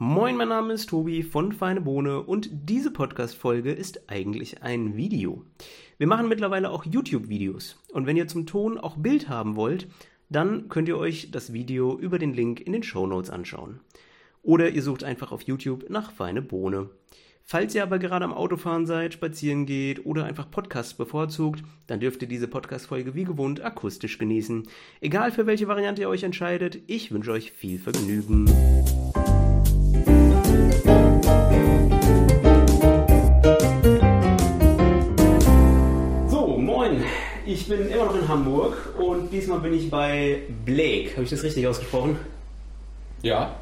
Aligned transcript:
Moin, 0.00 0.36
mein 0.36 0.46
Name 0.46 0.74
ist 0.74 0.90
Tobi 0.90 1.24
von 1.24 1.50
Feine 1.50 1.80
Bohne 1.80 2.22
und 2.22 2.48
diese 2.52 2.92
Podcast-Folge 2.92 3.72
ist 3.72 4.08
eigentlich 4.08 4.62
ein 4.62 4.96
Video. 4.96 5.44
Wir 5.98 6.06
machen 6.06 6.28
mittlerweile 6.28 6.70
auch 6.70 6.84
YouTube-Videos 6.84 7.82
und 7.92 8.06
wenn 8.06 8.16
ihr 8.16 8.28
zum 8.28 8.46
Ton 8.46 8.78
auch 8.78 8.96
Bild 8.96 9.28
haben 9.28 9.56
wollt, 9.56 9.88
dann 10.28 10.68
könnt 10.68 10.86
ihr 10.86 10.96
euch 10.96 11.32
das 11.32 11.52
Video 11.52 11.98
über 11.98 12.20
den 12.20 12.32
Link 12.32 12.60
in 12.60 12.74
den 12.74 12.84
Show 12.84 13.08
Notes 13.08 13.28
anschauen. 13.28 13.80
Oder 14.44 14.70
ihr 14.70 14.82
sucht 14.82 15.02
einfach 15.02 15.32
auf 15.32 15.42
YouTube 15.42 15.90
nach 15.90 16.12
Feine 16.12 16.42
Bohne. 16.42 16.90
Falls 17.42 17.74
ihr 17.74 17.82
aber 17.82 17.98
gerade 17.98 18.24
am 18.24 18.34
Autofahren 18.34 18.86
seid, 18.86 19.14
spazieren 19.14 19.66
geht 19.66 20.06
oder 20.06 20.26
einfach 20.26 20.48
Podcasts 20.48 20.94
bevorzugt, 20.94 21.64
dann 21.88 21.98
dürft 21.98 22.22
ihr 22.22 22.28
diese 22.28 22.46
Podcast-Folge 22.46 23.16
wie 23.16 23.24
gewohnt 23.24 23.64
akustisch 23.64 24.18
genießen. 24.18 24.68
Egal 25.00 25.32
für 25.32 25.46
welche 25.46 25.66
Variante 25.66 26.02
ihr 26.02 26.08
euch 26.08 26.22
entscheidet, 26.22 26.78
ich 26.86 27.10
wünsche 27.10 27.32
euch 27.32 27.50
viel 27.50 27.80
Vergnügen. 27.80 28.48
So, 36.28 36.56
moin. 36.58 37.02
Ich 37.46 37.66
bin 37.68 37.88
immer 37.88 38.04
noch 38.06 38.14
in 38.20 38.28
Hamburg 38.28 38.76
und 38.98 39.30
diesmal 39.32 39.60
bin 39.60 39.72
ich 39.74 39.90
bei 39.90 40.42
Blake. 40.64 41.12
Habe 41.12 41.22
ich 41.24 41.30
das 41.30 41.42
richtig 41.42 41.66
ausgesprochen? 41.66 42.16
Ja. 43.22 43.56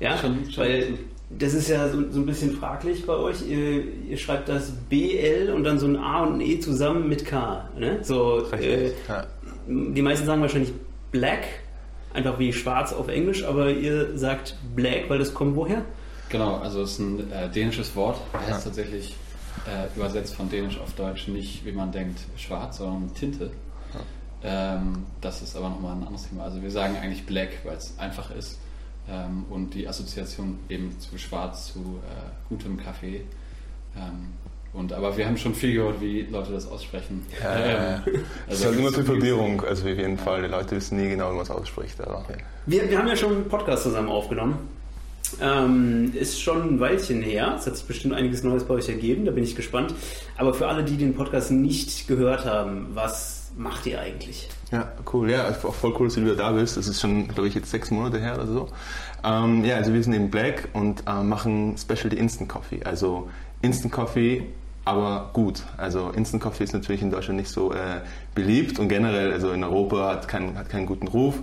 Ja, 0.00 0.16
Schon- 0.16 0.50
schon. 0.50 0.64
weil 0.64 0.94
das 1.30 1.54
ist 1.54 1.68
ja 1.68 1.88
so, 1.88 2.10
so 2.10 2.20
ein 2.20 2.26
bisschen 2.26 2.52
fraglich 2.52 3.04
bei 3.06 3.14
euch. 3.14 3.46
Ihr, 3.46 3.82
ihr 4.10 4.16
schreibt 4.16 4.48
das 4.48 4.72
BL 4.88 5.50
und 5.54 5.64
dann 5.64 5.78
so 5.78 5.86
ein 5.86 5.96
A 5.96 6.22
und 6.24 6.34
ein 6.36 6.40
E 6.40 6.58
zusammen 6.60 7.08
mit 7.08 7.24
K. 7.26 7.68
Ne? 7.78 7.98
So, 8.02 8.42
äh, 8.52 8.90
die 9.68 10.02
meisten 10.02 10.24
sagen 10.26 10.40
wahrscheinlich 10.40 10.72
Black, 11.12 11.44
einfach 12.16 12.38
wie 12.38 12.52
schwarz 12.52 12.92
auf 12.92 13.08
Englisch, 13.08 13.44
aber 13.44 13.70
ihr 13.70 14.16
sagt 14.18 14.56
Black, 14.74 15.08
weil 15.08 15.18
das 15.18 15.32
kommt 15.34 15.54
woher? 15.54 15.84
Genau, 16.28 16.56
also 16.56 16.82
es 16.82 16.92
ist 16.92 16.98
ein 16.98 17.30
äh, 17.30 17.48
dänisches 17.50 17.94
Wort. 17.94 18.18
Heißt 18.32 18.64
tatsächlich 18.64 19.14
äh, 19.66 19.96
übersetzt 19.96 20.34
von 20.34 20.48
Dänisch 20.48 20.78
auf 20.80 20.92
Deutsch 20.94 21.28
nicht, 21.28 21.64
wie 21.64 21.72
man 21.72 21.92
denkt, 21.92 22.20
schwarz, 22.36 22.78
sondern 22.78 23.14
Tinte. 23.14 23.50
Ähm, 24.42 25.06
das 25.20 25.42
ist 25.42 25.56
aber 25.56 25.68
nochmal 25.68 25.96
ein 25.96 26.02
anderes 26.02 26.28
Thema. 26.28 26.44
Also 26.44 26.62
wir 26.62 26.70
sagen 26.70 26.96
eigentlich 26.96 27.24
Black, 27.26 27.64
weil 27.64 27.76
es 27.76 27.98
einfach 27.98 28.30
ist. 28.30 28.58
Ähm, 29.08 29.44
und 29.50 29.74
die 29.74 29.88
Assoziation 29.88 30.58
eben 30.68 30.98
zu 31.00 31.16
schwarz, 31.18 31.72
zu 31.72 31.78
äh, 31.78 32.48
gutem 32.48 32.76
Kaffee. 32.76 33.22
Ähm, 33.96 34.34
und, 34.72 34.92
aber 34.92 35.16
wir 35.16 35.26
haben 35.26 35.36
schon 35.36 35.54
viel 35.54 35.74
gehört, 35.74 36.00
wie 36.00 36.22
Leute 36.22 36.52
das 36.52 36.68
aussprechen. 36.68 37.24
Ja, 37.42 37.58
ja, 37.58 37.66
ja. 37.66 38.02
Ähm, 38.06 38.20
Es 38.48 38.58
ist 38.60 38.66
halt 38.66 38.78
immer 38.78 38.92
viel 38.92 39.04
Verwirrung, 39.04 39.62
also 39.64 39.88
auf 39.88 39.96
jeden 39.96 40.18
Fall. 40.18 40.42
Die 40.42 40.48
Leute 40.48 40.76
wissen 40.76 40.98
nie 41.00 41.08
genau, 41.08 41.30
wie 41.30 41.34
man 41.34 41.42
es 41.42 41.50
ausspricht. 41.50 42.00
Aber 42.00 42.24
Wir, 42.66 42.88
wir 42.90 42.98
haben 42.98 43.08
ja 43.08 43.16
schon 43.16 43.32
einen 43.32 43.48
Podcast 43.48 43.84
zusammen 43.84 44.08
aufgenommen. 44.08 44.58
Ähm, 45.40 46.12
ist 46.14 46.40
schon 46.40 46.74
ein 46.74 46.80
Weilchen 46.80 47.20
her. 47.22 47.56
Es 47.58 47.66
hat 47.66 47.76
sich 47.76 47.86
bestimmt 47.86 48.14
einiges 48.14 48.42
Neues 48.44 48.64
bei 48.64 48.74
euch 48.74 48.88
ergeben, 48.88 49.24
da 49.24 49.32
bin 49.32 49.42
ich 49.44 49.56
gespannt. 49.56 49.92
Aber 50.36 50.54
für 50.54 50.68
alle, 50.68 50.84
die 50.84 50.96
den 50.96 51.14
Podcast 51.14 51.50
nicht 51.50 52.06
gehört 52.06 52.44
haben, 52.44 52.88
was 52.94 53.50
macht 53.56 53.86
ihr 53.86 54.00
eigentlich? 54.00 54.48
Ja, 54.70 54.92
cool. 55.12 55.30
Ja, 55.30 55.48
auch 55.48 55.74
voll 55.74 55.94
cool, 55.98 56.06
dass 56.06 56.14
du 56.14 56.22
wieder 56.22 56.36
da 56.36 56.52
bist. 56.52 56.76
Das 56.76 56.86
ist 56.88 57.00
schon, 57.00 57.28
glaube 57.28 57.48
ich, 57.48 57.54
jetzt 57.54 57.70
sechs 57.70 57.90
Monate 57.90 58.20
her 58.20 58.34
oder 58.34 58.46
so. 58.46 58.68
Ähm, 59.24 59.64
ja, 59.64 59.76
also 59.76 59.92
wir 59.92 60.02
sind 60.02 60.12
eben 60.12 60.30
Black 60.30 60.68
und 60.72 61.02
äh, 61.06 61.22
machen 61.22 61.76
Specialty 61.78 62.16
Instant 62.16 62.48
Coffee. 62.48 62.82
Also 62.84 63.28
Instant 63.62 63.92
Coffee, 63.92 64.46
aber 64.84 65.30
gut. 65.32 65.62
Also 65.76 66.10
Instant 66.10 66.42
Coffee 66.42 66.64
ist 66.64 66.72
natürlich 66.72 67.02
in 67.02 67.10
Deutschland 67.10 67.38
nicht 67.38 67.50
so 67.50 67.72
äh, 67.72 68.00
beliebt 68.34 68.78
und 68.78 68.88
generell, 68.88 69.32
also 69.32 69.52
in 69.52 69.64
Europa 69.64 70.10
hat, 70.10 70.28
kein, 70.28 70.56
hat 70.56 70.68
keinen 70.68 70.86
guten 70.86 71.08
Ruf. 71.08 71.36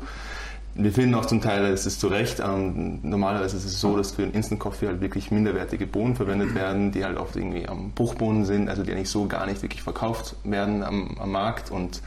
Wir 0.75 0.91
finden 0.91 1.13
auch 1.13 1.27
zum 1.27 1.39
Teil, 1.39 1.65
es 1.65 1.85
ist 1.85 1.99
zu 1.99 2.07
Recht, 2.07 2.39
ähm, 2.39 2.99
normalerweise 3.03 3.57
ist 3.57 3.65
es 3.65 3.79
so, 3.79 3.95
dass 3.95 4.13
für 4.13 4.23
den 4.23 4.31
Instant 4.31 4.59
Coffee 4.59 4.87
halt 4.87 5.01
wirklich 5.01 5.29
minderwertige 5.29 5.85
Bohnen 5.85 6.15
verwendet 6.15 6.55
werden, 6.55 6.91
die 6.91 7.05
halt 7.05 7.17
oft 7.17 7.35
irgendwie 7.35 7.67
am 7.67 7.91
Bruchbohnen 7.91 8.43
sind, 8.45 8.69
also 8.69 8.81
die 8.81 8.91
eigentlich 8.91 9.11
so 9.11 9.27
gar 9.27 9.45
nicht 9.45 9.61
wirklich 9.61 9.83
verkauft 9.83 10.35
werden 10.43 10.81
am, 10.81 11.15
am 11.19 11.31
Markt 11.31 11.69
und 11.69 12.01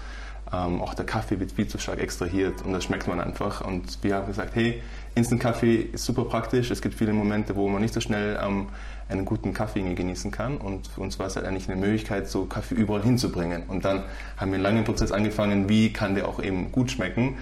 ähm, 0.53 0.81
auch 0.81 0.95
der 0.95 1.07
Kaffee 1.07 1.41
wird 1.41 1.53
viel 1.53 1.67
zu 1.67 1.79
stark 1.79 2.01
extrahiert 2.01 2.63
und 2.63 2.73
das 2.73 2.85
schmeckt 2.85 3.09
man 3.09 3.21
einfach. 3.21 3.61
Und 3.63 4.03
wir 4.03 4.17
haben 4.17 4.27
gesagt, 4.27 4.55
hey, 4.55 4.83
Instant 5.15 5.41
Kaffee 5.41 5.77
ist 5.93 6.05
super 6.05 6.25
praktisch. 6.25 6.71
Es 6.71 6.83
gibt 6.83 6.95
viele 6.95 7.13
Momente, 7.13 7.57
wo 7.57 7.69
man 7.69 7.83
nicht 7.83 7.95
so 7.95 8.01
schnell 8.01 8.39
ähm, 8.43 8.69
einen 9.09 9.25
guten 9.25 9.55
Kaffee 9.55 9.83
genießen 9.95 10.31
kann. 10.31 10.57
Und 10.57 10.89
für 10.89 11.01
uns 11.01 11.19
war 11.19 11.27
es 11.27 11.37
halt 11.37 11.47
eigentlich 11.47 11.69
eine 11.69 11.81
Möglichkeit, 11.81 12.29
so 12.29 12.47
Kaffee 12.47 12.75
überall 12.75 13.03
hinzubringen. 13.03 13.65
Und 13.69 13.85
dann 13.85 14.05
haben 14.37 14.51
wir 14.51 14.57
einen 14.57 14.63
langen 14.63 14.85
Prozess 14.85 15.13
angefangen, 15.13 15.69
wie 15.69 15.93
kann 15.93 16.15
der 16.15 16.29
auch 16.29 16.43
eben 16.43 16.73
gut 16.73 16.91
schmecken 16.91 17.37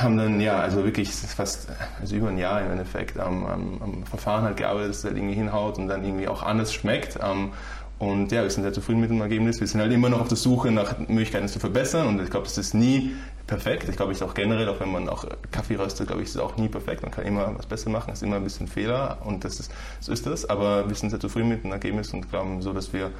haben 0.00 0.16
dann, 0.16 0.40
ja, 0.40 0.58
also 0.60 0.84
wirklich 0.84 1.10
fast 1.10 1.68
also 2.00 2.16
über 2.16 2.28
ein 2.28 2.38
Jahr 2.38 2.62
im 2.62 2.70
Endeffekt 2.70 3.18
am, 3.18 3.46
am, 3.46 3.82
am 3.82 4.06
Verfahren 4.06 4.44
halt 4.44 4.56
gearbeitet, 4.56 4.90
dass 4.90 4.98
es 4.98 5.04
halt 5.04 5.16
irgendwie 5.16 5.34
hinhaut 5.34 5.78
und 5.78 5.88
dann 5.88 6.04
irgendwie 6.04 6.28
auch 6.28 6.42
anders 6.42 6.72
schmeckt. 6.72 7.18
Ähm, 7.22 7.52
und 7.98 8.30
ja, 8.30 8.42
wir 8.42 8.50
sind 8.50 8.62
sehr 8.62 8.72
zufrieden 8.72 9.00
mit 9.00 9.10
dem 9.10 9.20
Ergebnis. 9.20 9.58
Wir 9.58 9.66
sind 9.66 9.80
halt 9.80 9.92
immer 9.92 10.08
noch 10.08 10.20
auf 10.20 10.28
der 10.28 10.36
Suche 10.36 10.70
nach 10.70 10.98
Möglichkeiten, 10.98 11.46
es 11.46 11.52
zu 11.52 11.58
verbessern. 11.58 12.06
Und 12.06 12.22
ich 12.22 12.30
glaube, 12.30 12.46
das 12.46 12.56
ist 12.56 12.74
nie 12.74 13.16
perfekt. 13.48 13.88
Ich 13.88 13.96
glaube, 13.96 14.12
ich 14.12 14.22
auch 14.22 14.34
generell, 14.34 14.68
auch 14.68 14.78
wenn 14.78 14.92
man 14.92 15.08
auch 15.08 15.24
Kaffee 15.50 15.74
röstet, 15.74 16.06
glaube 16.06 16.22
ich, 16.22 16.28
ist 16.28 16.36
es 16.36 16.40
auch 16.40 16.56
nie 16.56 16.68
perfekt. 16.68 17.02
Man 17.02 17.10
kann 17.10 17.24
immer 17.24 17.52
was 17.58 17.66
besser 17.66 17.90
machen. 17.90 18.10
Es 18.12 18.18
ist 18.20 18.22
immer 18.22 18.36
ein 18.36 18.44
bisschen 18.44 18.68
Fehler 18.68 19.18
und 19.24 19.44
das 19.44 19.58
ist, 19.58 19.72
so 19.98 20.12
ist 20.12 20.24
das. 20.26 20.48
Aber 20.48 20.88
wir 20.88 20.94
sind 20.94 21.10
sehr 21.10 21.18
zufrieden 21.18 21.48
mit 21.48 21.64
dem 21.64 21.72
Ergebnis 21.72 22.12
und 22.14 22.30
glauben 22.30 22.62
so, 22.62 22.72
dass 22.72 22.92
wir 22.92 23.10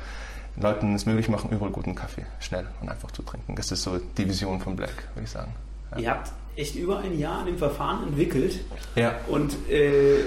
Leuten 0.60 0.94
es 0.94 1.06
möglich 1.06 1.28
machen, 1.28 1.50
überall 1.50 1.70
guten 1.72 1.94
Kaffee 1.94 2.24
schnell 2.40 2.66
und 2.80 2.88
einfach 2.88 3.10
zu 3.10 3.22
trinken. 3.22 3.54
Das 3.56 3.72
ist 3.72 3.82
so 3.82 3.98
die 4.16 4.28
Vision 4.28 4.60
von 4.60 4.76
Black, 4.76 5.08
würde 5.14 5.24
ich 5.24 5.30
sagen. 5.30 5.52
Ihr 5.96 6.10
habt 6.10 6.30
echt 6.56 6.74
über 6.76 6.98
ein 6.98 7.18
Jahr 7.18 7.40
an 7.40 7.46
dem 7.46 7.56
Verfahren 7.58 8.08
entwickelt 8.08 8.60
Ja. 8.96 9.14
und 9.28 9.56
äh, 9.70 10.18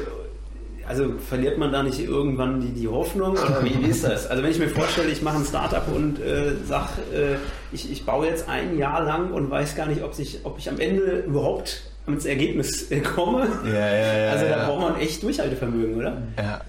also 0.92 1.14
verliert 1.20 1.58
man 1.58 1.72
da 1.72 1.84
nicht 1.84 2.02
irgendwann 2.02 2.60
die, 2.60 2.74
die 2.74 2.88
Hoffnung 2.90 3.32
oder 3.32 3.64
wie, 3.64 3.82
wie 3.82 3.90
ist 3.90 4.04
das? 4.04 4.28
Also 4.28 4.44
wenn 4.44 4.52
ich 4.52 4.60
mir 4.60 4.68
vorstelle, 4.68 5.08
ich 5.10 5.22
mache 5.22 5.38
ein 5.38 5.46
Startup 5.46 5.88
und 5.88 6.20
äh, 6.20 6.52
sag, 6.68 6.90
äh, 7.14 7.38
ich, 7.72 7.90
ich 7.90 8.06
baue 8.06 8.28
jetzt 8.28 8.50
ein 8.50 8.78
Jahr 8.78 9.02
lang 9.02 9.32
und 9.32 9.50
weiß 9.50 9.78
gar 9.78 9.86
nicht, 9.86 10.04
ob, 10.04 10.14
sich, 10.14 10.40
ob 10.44 10.60
ich 10.60 10.70
am 10.70 10.82
Ende 10.82 11.24
überhaupt 11.26 11.84
ans 12.08 12.26
Ergebnis 12.26 12.92
äh, 12.92 13.00
komme. 13.00 13.48
Ja, 13.64 13.72
ja, 13.72 14.18
ja. 14.26 14.32
also 14.32 14.46
da 14.48 14.66
braucht 14.66 14.82
man 14.82 15.00
echt 15.00 15.24
Durchhaltevermögen, 15.24 15.96
oder? 15.96 16.22
Ja, 16.38 16.60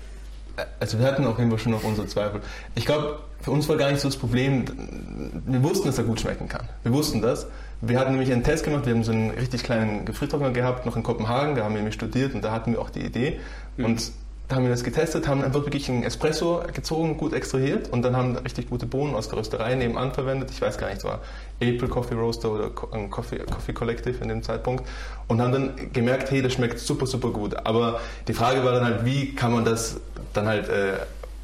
also 0.81 0.99
wir 0.99 1.07
hatten 1.07 1.25
auf 1.27 1.39
jeden 1.39 1.51
Fall 1.51 1.59
schon 1.59 1.73
noch 1.73 1.85
unsere 1.85 2.07
Zweifel. 2.07 2.41
Ich 2.75 2.87
glaube, 2.87 3.19
für 3.41 3.51
uns 3.51 3.69
war 3.69 3.77
gar 3.77 3.91
nicht 3.91 4.01
so 4.01 4.09
das 4.09 4.17
Problem, 4.17 4.65
wir 5.47 5.63
wussten, 5.63 5.87
dass 5.87 5.99
er 5.99 6.05
gut 6.05 6.21
schmecken 6.21 6.49
kann. 6.49 6.69
Wir 6.83 6.93
wussten 6.93 7.21
das. 7.21 7.47
Wir 7.81 7.99
hatten 7.99 8.13
nämlich 8.13 8.33
einen 8.33 8.45
Test 8.45 8.65
gemacht, 8.65 8.87
wir 8.87 8.95
haben 8.95 9.03
so 9.03 9.11
einen 9.11 9.31
richtig 9.31 9.65
kleinen 9.65 10.05
Gefriertrockner 10.05 10.53
gehabt, 10.53 10.87
noch 10.87 10.97
in 10.97 11.03
Kopenhagen, 11.03 11.57
da 11.57 11.65
haben 11.65 11.73
wir 11.73 11.79
nämlich 11.79 11.95
studiert 11.95 12.33
und 12.33 12.45
da 12.45 12.53
hatten 12.53 12.73
wir 12.73 12.81
auch 12.81 12.91
die 12.91 13.01
Idee. 13.01 13.41
Und 13.77 14.13
da 14.53 14.57
haben 14.57 14.65
wir 14.65 14.71
das 14.71 14.85
getestet, 14.85 15.27
haben 15.29 15.43
einfach 15.43 15.65
wirklich 15.65 15.89
einen 15.89 16.03
Espresso 16.03 16.63
gezogen, 16.75 17.17
gut 17.17 17.33
extrahiert 17.33 17.89
und 17.91 18.03
dann 18.03 18.15
haben 18.15 18.37
richtig 18.37 18.69
gute 18.69 18.85
Bohnen 18.85 19.15
aus 19.15 19.29
der 19.31 19.39
Rösterei 19.39 19.75
nebenan 19.75 20.13
verwendet. 20.13 20.51
Ich 20.51 20.61
weiß 20.61 20.77
gar 20.77 20.89
nicht, 20.89 20.99
es 20.99 21.05
war 21.05 21.21
April 21.63 21.89
Coffee 21.89 22.15
Roaster 22.15 22.51
oder 22.51 22.71
ein 22.93 23.09
Coffee, 23.09 23.39
Coffee 23.39 23.73
Collective 23.73 24.23
in 24.23 24.29
dem 24.29 24.43
Zeitpunkt 24.43 24.85
und 25.27 25.41
haben 25.41 25.53
dann 25.53 25.93
gemerkt, 25.95 26.31
hey, 26.31 26.43
das 26.43 26.53
schmeckt 26.53 26.79
super, 26.79 27.07
super 27.07 27.31
gut. 27.31 27.65
Aber 27.65 28.01
die 28.29 28.35
Frage 28.35 28.63
war 28.63 28.73
dann 28.73 28.85
halt, 28.85 29.07
wie 29.07 29.35
kann 29.35 29.53
man 29.53 29.65
das 29.65 29.99
dann 30.35 30.47
halt 30.47 30.69
äh, 30.69 30.97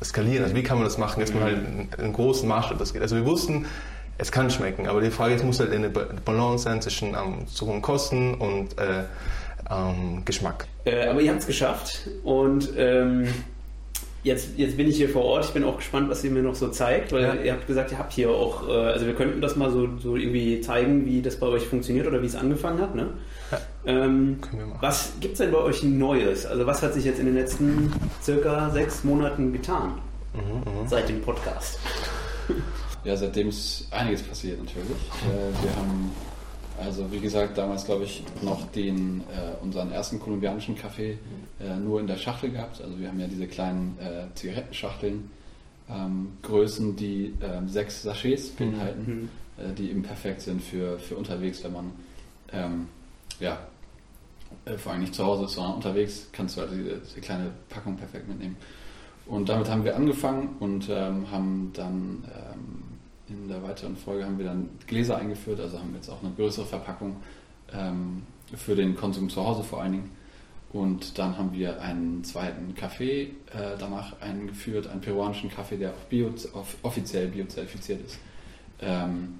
skalieren? 0.04 0.44
Also 0.44 0.54
wie 0.54 0.62
kann 0.62 0.76
man 0.76 0.84
das 0.84 0.98
machen, 0.98 1.20
dass 1.20 1.32
man 1.32 1.44
halt 1.44 1.56
einen, 1.56 1.88
einen 1.96 2.12
großen 2.12 2.46
Maßstab 2.46 2.78
das 2.78 2.92
geht? 2.92 3.00
Also 3.00 3.16
wir 3.16 3.24
wussten, 3.24 3.64
es 4.18 4.30
kann 4.30 4.50
schmecken, 4.50 4.86
aber 4.86 5.00
die 5.00 5.10
Frage 5.10 5.32
ist, 5.32 5.44
muss 5.46 5.60
halt 5.60 5.72
eine 5.72 5.88
Ba- 5.88 6.08
Balance 6.26 6.64
sein 6.64 6.82
zwischen 6.82 7.14
ähm, 7.14 7.46
zu 7.46 7.68
hohen 7.68 7.80
Kosten 7.80 8.34
und 8.34 8.76
äh, 8.76 9.04
ähm, 9.70 10.22
Geschmack. 10.24 10.66
Äh, 10.84 11.06
aber 11.08 11.20
ihr 11.20 11.30
habt 11.30 11.40
es 11.40 11.46
geschafft 11.46 12.08
und 12.24 12.70
ähm, 12.76 13.26
jetzt, 14.22 14.50
jetzt 14.56 14.76
bin 14.76 14.88
ich 14.88 14.96
hier 14.96 15.08
vor 15.08 15.24
Ort. 15.24 15.44
Ich 15.46 15.50
bin 15.52 15.64
auch 15.64 15.76
gespannt, 15.76 16.08
was 16.10 16.24
ihr 16.24 16.30
mir 16.30 16.42
noch 16.42 16.54
so 16.54 16.68
zeigt, 16.68 17.12
weil 17.12 17.22
Ja. 17.22 17.34
ihr 17.34 17.52
habt 17.52 17.66
gesagt, 17.66 17.92
ihr 17.92 17.98
habt 17.98 18.12
hier 18.12 18.30
auch, 18.30 18.66
äh, 18.68 18.72
also 18.72 19.06
wir 19.06 19.14
könnten 19.14 19.40
das 19.40 19.56
mal 19.56 19.70
so, 19.70 19.88
so 19.98 20.16
irgendwie 20.16 20.60
zeigen, 20.60 21.04
wie 21.06 21.20
das 21.22 21.36
bei 21.36 21.46
euch 21.46 21.64
funktioniert 21.66 22.06
oder 22.06 22.22
wie 22.22 22.26
es 22.26 22.34
angefangen 22.36 22.80
hat. 22.80 22.94
Ne? 22.94 23.08
Ähm, 23.86 24.38
Können 24.42 24.58
wir 24.58 24.66
machen. 24.66 24.78
was 24.80 25.12
gibt 25.20 25.32
es 25.34 25.38
denn 25.38 25.50
bei 25.52 25.58
euch 25.58 25.82
Neues? 25.82 26.44
Also 26.46 26.66
was 26.66 26.82
hat 26.82 26.92
sich 26.94 27.04
jetzt 27.04 27.18
in 27.18 27.26
den 27.26 27.34
letzten 27.34 27.92
circa 28.22 28.68
sechs 28.70 29.04
Monaten 29.04 29.52
getan 29.52 29.92
Mhm, 30.34 30.86
seit 30.86 31.08
dem 31.08 31.22
Podcast? 31.22 31.78
Ja, 33.04 33.16
seitdem 33.16 33.48
ist 33.48 33.86
einiges 33.90 34.22
passiert 34.22 34.58
natürlich. 34.58 34.90
Äh, 34.90 35.64
wir 35.64 35.74
haben, 35.76 36.12
also 36.82 37.10
wie 37.10 37.20
gesagt, 37.20 37.58
damals 37.58 37.84
glaube 37.84 38.04
ich 38.04 38.22
noch 38.42 38.66
den, 38.72 39.20
äh, 39.20 39.62
unseren 39.62 39.92
ersten 39.92 40.20
kolumbianischen 40.20 40.76
Kaffee 40.76 41.18
äh, 41.60 41.76
nur 41.76 42.00
in 42.00 42.06
der 42.06 42.16
Schachtel 42.16 42.50
gehabt. 42.50 42.80
Also 42.80 42.98
wir 42.98 43.08
haben 43.08 43.20
ja 43.20 43.26
diese 43.26 43.46
kleinen 43.46 43.98
äh, 44.00 44.34
Zigarettenschachteln, 44.34 45.30
ähm, 45.90 46.32
Größen, 46.42 46.96
die 46.96 47.34
ähm, 47.42 47.68
sechs 47.68 48.02
Sachets 48.02 48.50
beinhalten, 48.50 49.30
äh, 49.56 49.72
die 49.74 49.90
eben 49.90 50.02
perfekt 50.02 50.42
sind 50.42 50.62
für, 50.62 50.98
für 50.98 51.16
unterwegs, 51.16 51.64
wenn 51.64 51.72
man 51.72 51.92
ähm, 52.52 52.88
ja, 53.40 53.58
äh, 54.64 54.76
vor 54.76 54.92
allem 54.92 55.02
nicht 55.02 55.14
zu 55.14 55.24
Hause 55.24 55.44
ist, 55.44 55.52
sondern 55.52 55.74
unterwegs 55.74 56.28
kannst 56.32 56.56
du 56.56 56.62
halt 56.62 56.70
diese, 56.72 56.98
diese 56.98 57.20
kleine 57.20 57.50
Packung 57.68 57.96
perfekt 57.96 58.28
mitnehmen. 58.28 58.56
Und 59.26 59.48
damit 59.48 59.68
haben 59.68 59.84
wir 59.84 59.94
angefangen 59.94 60.56
und 60.58 60.88
ähm, 60.90 61.30
haben 61.30 61.70
dann 61.74 62.24
ähm, 62.24 62.82
in 63.28 63.48
der 63.48 63.62
weiteren 63.62 63.96
Folge 63.96 64.24
haben 64.24 64.38
wir 64.38 64.46
dann 64.46 64.70
Gläser 64.86 65.16
eingeführt, 65.18 65.60
also 65.60 65.78
haben 65.78 65.90
wir 65.90 65.96
jetzt 65.96 66.08
auch 66.08 66.22
eine 66.22 66.32
größere 66.32 66.66
Verpackung 66.66 67.16
ähm, 67.72 68.22
für 68.54 68.74
den 68.74 68.96
Konsum 68.96 69.28
zu 69.28 69.44
Hause 69.44 69.62
vor 69.62 69.82
allen 69.82 69.92
Dingen. 69.92 70.10
Und 70.72 71.18
dann 71.18 71.38
haben 71.38 71.52
wir 71.52 71.80
einen 71.80 72.22
zweiten 72.24 72.74
Kaffee 72.74 73.22
äh, 73.52 73.76
danach 73.78 74.20
eingeführt, 74.20 74.86
einen 74.86 75.00
peruanischen 75.00 75.50
Kaffee, 75.50 75.78
der 75.78 75.90
auch 75.90 76.04
bio, 76.10 76.28
auf, 76.52 76.76
offiziell 76.82 77.28
biozertifiziert 77.28 78.04
ist. 78.04 78.18
Ähm, 78.80 79.38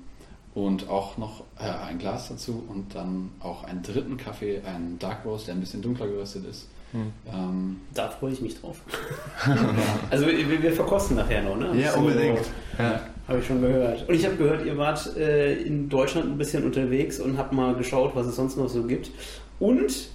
und 0.55 0.89
auch 0.89 1.19
noch 1.19 1.45
äh, 1.59 1.65
ein 1.65 1.99
Glas 1.99 2.31
dazu 2.31 2.65
und 2.69 2.95
dann 2.95 3.31
auch 3.41 3.65
einen 3.65 3.83
dritten 3.83 4.17
Kaffee, 4.17 4.63
einen 4.65 4.99
Dark 4.99 5.25
Roast, 5.25 5.47
der 5.47 5.55
ein 5.55 5.61
bisschen 5.61 5.83
dunkler 5.83 6.07
geröstet 6.07 6.47
ist. 6.47 6.69
Hm. 6.93 7.13
Ähm, 7.31 7.81
da 7.93 8.09
freue 8.09 8.33
ich 8.33 8.41
mich 8.41 8.59
drauf. 8.59 8.81
also 10.11 10.27
wir, 10.27 10.63
wir, 10.63 10.73
verkosten 10.73 11.17
nachher 11.17 11.43
noch, 11.43 11.57
ne? 11.57 11.79
Ja, 11.79 11.93
so, 11.93 12.01
unbedingt. 12.01 12.41
Ja. 12.79 13.01
Habe 13.29 13.41
ich 13.41 13.47
schon 13.47 13.61
gehört. 13.61 14.09
Und 14.09 14.15
ich 14.15 14.25
habe 14.25 14.37
gehört, 14.37 14.65
ihr 14.65 14.79
wart 14.79 15.17
äh, 15.17 15.53
in 15.55 15.91
Deutschland 15.91 16.31
ein 16.31 16.39
bisschen 16.39 16.65
unterwegs 16.65 17.21
und 17.21 17.37
habt 17.37 17.53
mal 17.53 17.75
geschaut, 17.75 18.13
was 18.15 18.27
es 18.27 18.37
sonst 18.37 18.57
noch 18.57 18.71
so 18.71 18.85
gibt. 18.85 19.11
Und 19.61 20.09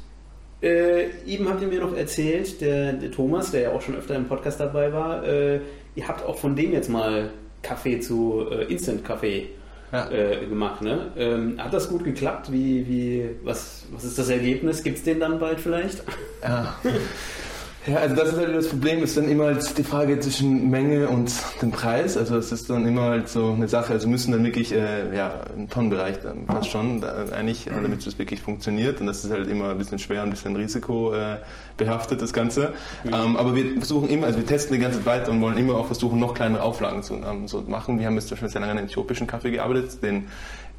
äh, 0.64 1.10
eben 1.28 1.48
habt 1.48 1.62
ihr 1.62 1.68
mir 1.68 1.82
noch 1.82 1.96
erzählt, 1.96 2.60
der, 2.60 2.94
der, 2.94 3.12
Thomas, 3.12 3.52
der 3.52 3.62
ja 3.62 3.72
auch 3.72 3.82
schon 3.82 3.96
öfter 3.96 4.16
im 4.16 4.26
Podcast 4.26 4.60
dabei 4.60 4.92
war, 4.92 5.24
äh, 5.28 5.60
ihr 5.96 6.08
habt 6.08 6.26
auch 6.26 6.38
von 6.38 6.56
dem 6.56 6.72
jetzt 6.72 6.90
mal 6.90 7.30
Kaffee 7.62 8.00
zu 8.00 8.48
äh, 8.50 8.64
Instant-Kaffee 8.72 9.48
ja. 9.92 10.10
äh, 10.10 10.46
gemacht. 10.48 10.82
Ne? 10.82 11.12
Ähm, 11.16 11.64
hat 11.64 11.72
das 11.72 11.90
gut 11.90 12.04
geklappt? 12.04 12.52
Wie, 12.52 12.88
wie, 12.88 13.30
was, 13.44 13.86
was 13.92 14.06
ist 14.06 14.18
das 14.18 14.30
Ergebnis? 14.30 14.84
Gibt 14.84 14.98
es 14.98 15.04
den 15.04 15.20
dann 15.20 15.38
bald 15.38 15.60
vielleicht? 15.60 16.04
Ja. 16.42 16.76
Ja, 17.86 17.98
also 17.98 18.16
das 18.16 18.30
ist 18.30 18.38
halt 18.38 18.56
das 18.56 18.70
Problem, 18.70 19.04
ist 19.04 19.18
dann 19.18 19.28
immer 19.28 19.46
halt 19.46 19.78
die 19.78 19.84
Frage 19.84 20.18
zwischen 20.22 20.70
Menge 20.70 21.10
und 21.10 21.34
dem 21.62 21.72
Preis. 21.72 22.16
Also 22.16 22.38
es 22.38 22.52
ist 22.54 22.70
dann 22.70 22.88
immer 22.88 23.02
halt 23.02 23.28
so 23.28 23.52
eine 23.52 23.68
Sache. 23.68 23.92
Also 23.92 24.08
müssen 24.08 24.32
dann 24.32 24.44
wirklich 24.46 24.74
äh, 24.74 25.14
ja, 25.14 25.42
im 25.56 25.70
Tonnenbereich 25.70 26.20
dann 26.22 26.46
fast 26.46 26.70
schon 26.70 27.02
da, 27.02 27.26
eigentlich, 27.36 27.66
damit 27.66 28.06
es 28.06 28.18
wirklich 28.18 28.42
funktioniert. 28.42 29.02
Und 29.02 29.08
das 29.08 29.26
ist 29.26 29.32
halt 29.32 29.50
immer 29.50 29.72
ein 29.72 29.78
bisschen 29.78 30.00
schwer, 30.00 30.24
ein 30.24 30.30
bisschen 30.30 30.56
risikobehaftet, 30.56 32.18
äh, 32.18 32.22
das 32.22 32.32
Ganze. 32.32 32.74
Mhm. 33.04 33.14
Ähm, 33.14 33.36
aber 33.36 33.54
wir 33.54 33.74
versuchen 33.74 34.08
immer, 34.08 34.28
also 34.28 34.40
wir 34.40 34.46
testen 34.46 34.76
die 34.76 34.82
ganze 34.82 35.04
Zeit 35.04 35.28
und 35.28 35.42
wollen 35.42 35.58
immer 35.58 35.76
auch 35.76 35.88
versuchen, 35.88 36.20
noch 36.20 36.34
kleinere 36.34 36.64
Auflagen 36.64 37.04
zu 37.04 37.16
ähm, 37.16 37.50
so 37.50 37.62
machen. 37.68 38.00
Wir 38.00 38.08
haben 38.08 38.16
jetzt 38.16 38.30
zum 38.30 38.36
Beispiel 38.36 38.50
sehr 38.50 38.62
lange 38.62 38.72
an 38.72 38.78
den 38.78 38.86
äthiopischen 38.86 39.28
Kaffee 39.28 39.52
gearbeitet, 39.52 40.02
den 40.02 40.28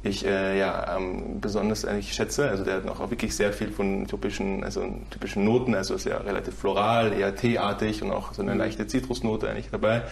ich 0.05 0.25
äh, 0.25 0.57
ja 0.59 0.97
ähm, 0.97 1.39
besonders 1.41 1.85
eigentlich 1.85 2.13
schätze. 2.13 2.49
Also 2.49 2.63
der 2.63 2.75
hat 2.75 2.87
auch 2.87 3.09
wirklich 3.09 3.35
sehr 3.35 3.51
viel 3.53 3.71
von 3.71 4.07
typischen, 4.07 4.63
also 4.63 4.83
typischen 5.09 5.45
Noten, 5.45 5.75
also 5.75 5.95
ist 5.95 6.05
ja 6.05 6.17
relativ 6.17 6.55
floral, 6.55 7.13
eher 7.13 7.35
teeartig 7.35 8.03
und 8.03 8.11
auch 8.11 8.33
so 8.33 8.41
eine 8.41 8.53
leichte 8.53 8.87
Zitrusnote 8.87 9.49
eigentlich 9.49 9.69
dabei. 9.71 10.03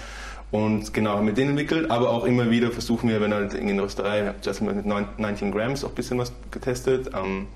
Und 0.51 0.93
genau, 0.93 1.17
haben 1.17 1.25
wir 1.25 1.33
den 1.33 1.49
entwickelt, 1.49 1.89
aber 1.89 2.11
auch 2.11 2.25
immer 2.25 2.51
wieder 2.51 2.71
versuchen 2.71 3.09
wir, 3.09 3.19
wenn 3.21 3.33
halt 3.33 3.55
in 3.55 3.67
der 3.67 3.85
Rösterei, 3.85 4.21
ich 4.21 4.27
habe 4.27 4.41
zuerst 4.41 4.61
mit 4.61 4.85
19 4.85 5.51
Grams 5.51 5.83
auch 5.83 5.89
ein 5.89 5.95
bisschen 5.95 6.19
was 6.19 6.31
getestet. 6.51 7.09
Ähm, 7.15 7.47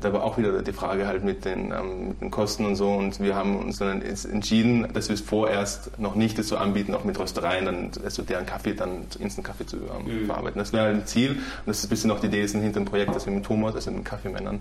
da 0.00 0.12
war 0.12 0.22
auch 0.22 0.38
wieder 0.38 0.62
die 0.62 0.72
Frage 0.72 1.06
halt 1.06 1.24
mit 1.24 1.44
den, 1.44 1.72
ähm, 1.72 2.08
mit 2.08 2.20
den 2.20 2.30
Kosten 2.30 2.64
und 2.64 2.76
so 2.76 2.90
und 2.92 3.20
wir 3.20 3.34
haben 3.34 3.58
uns 3.58 3.78
dann 3.78 4.02
entschieden, 4.02 4.86
dass 4.92 5.08
wir 5.08 5.14
es 5.14 5.20
vorerst 5.20 5.98
noch 5.98 6.14
nicht 6.14 6.42
so 6.42 6.56
anbieten, 6.56 6.94
auch 6.94 7.04
mit 7.04 7.18
Röstereien, 7.18 7.64
dann 7.64 7.90
also 8.04 8.22
deren 8.22 8.46
Kaffee 8.46 8.74
dann 8.74 9.06
Instant-Kaffee 9.18 9.66
zu 9.66 9.76
ähm, 9.76 10.22
mhm. 10.22 10.26
verarbeiten. 10.26 10.58
Das 10.58 10.72
wäre 10.72 10.86
halt 10.86 10.96
ein 10.96 11.06
Ziel 11.06 11.32
und 11.32 11.66
das 11.66 11.78
ist 11.78 11.86
ein 11.86 11.90
bisschen 11.90 12.10
auch 12.10 12.20
die 12.20 12.26
Idee 12.28 12.46
hinter 12.46 12.80
dem 12.80 12.84
Projekt, 12.84 13.14
das 13.14 13.26
wir 13.26 13.32
mit 13.32 13.44
Thomas, 13.44 13.74
also 13.74 13.90
mit 13.90 14.00
den 14.00 14.04
Kaffeemännern 14.04 14.60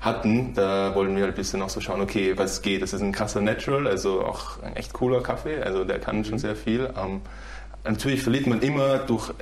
hatten. 0.00 0.54
Da 0.54 0.94
wollen 0.94 1.16
wir 1.16 1.24
halt 1.24 1.34
ein 1.34 1.36
bisschen 1.36 1.62
auch 1.62 1.70
so 1.70 1.80
schauen, 1.80 2.00
okay, 2.00 2.36
was 2.36 2.62
geht. 2.62 2.82
Das 2.82 2.92
ist 2.92 3.02
ein 3.02 3.12
krasser 3.12 3.40
Natural, 3.40 3.86
also 3.86 4.22
auch 4.22 4.62
ein 4.62 4.76
echt 4.76 4.92
cooler 4.92 5.22
Kaffee, 5.22 5.62
also 5.62 5.84
der 5.84 5.98
kann 5.98 6.24
schon 6.24 6.34
mhm. 6.34 6.38
sehr 6.38 6.56
viel. 6.56 6.90
Ähm, 6.96 7.22
natürlich 7.88 8.22
verliert 8.22 8.46
man 8.46 8.60
immer 8.60 8.98
durch, 8.98 9.32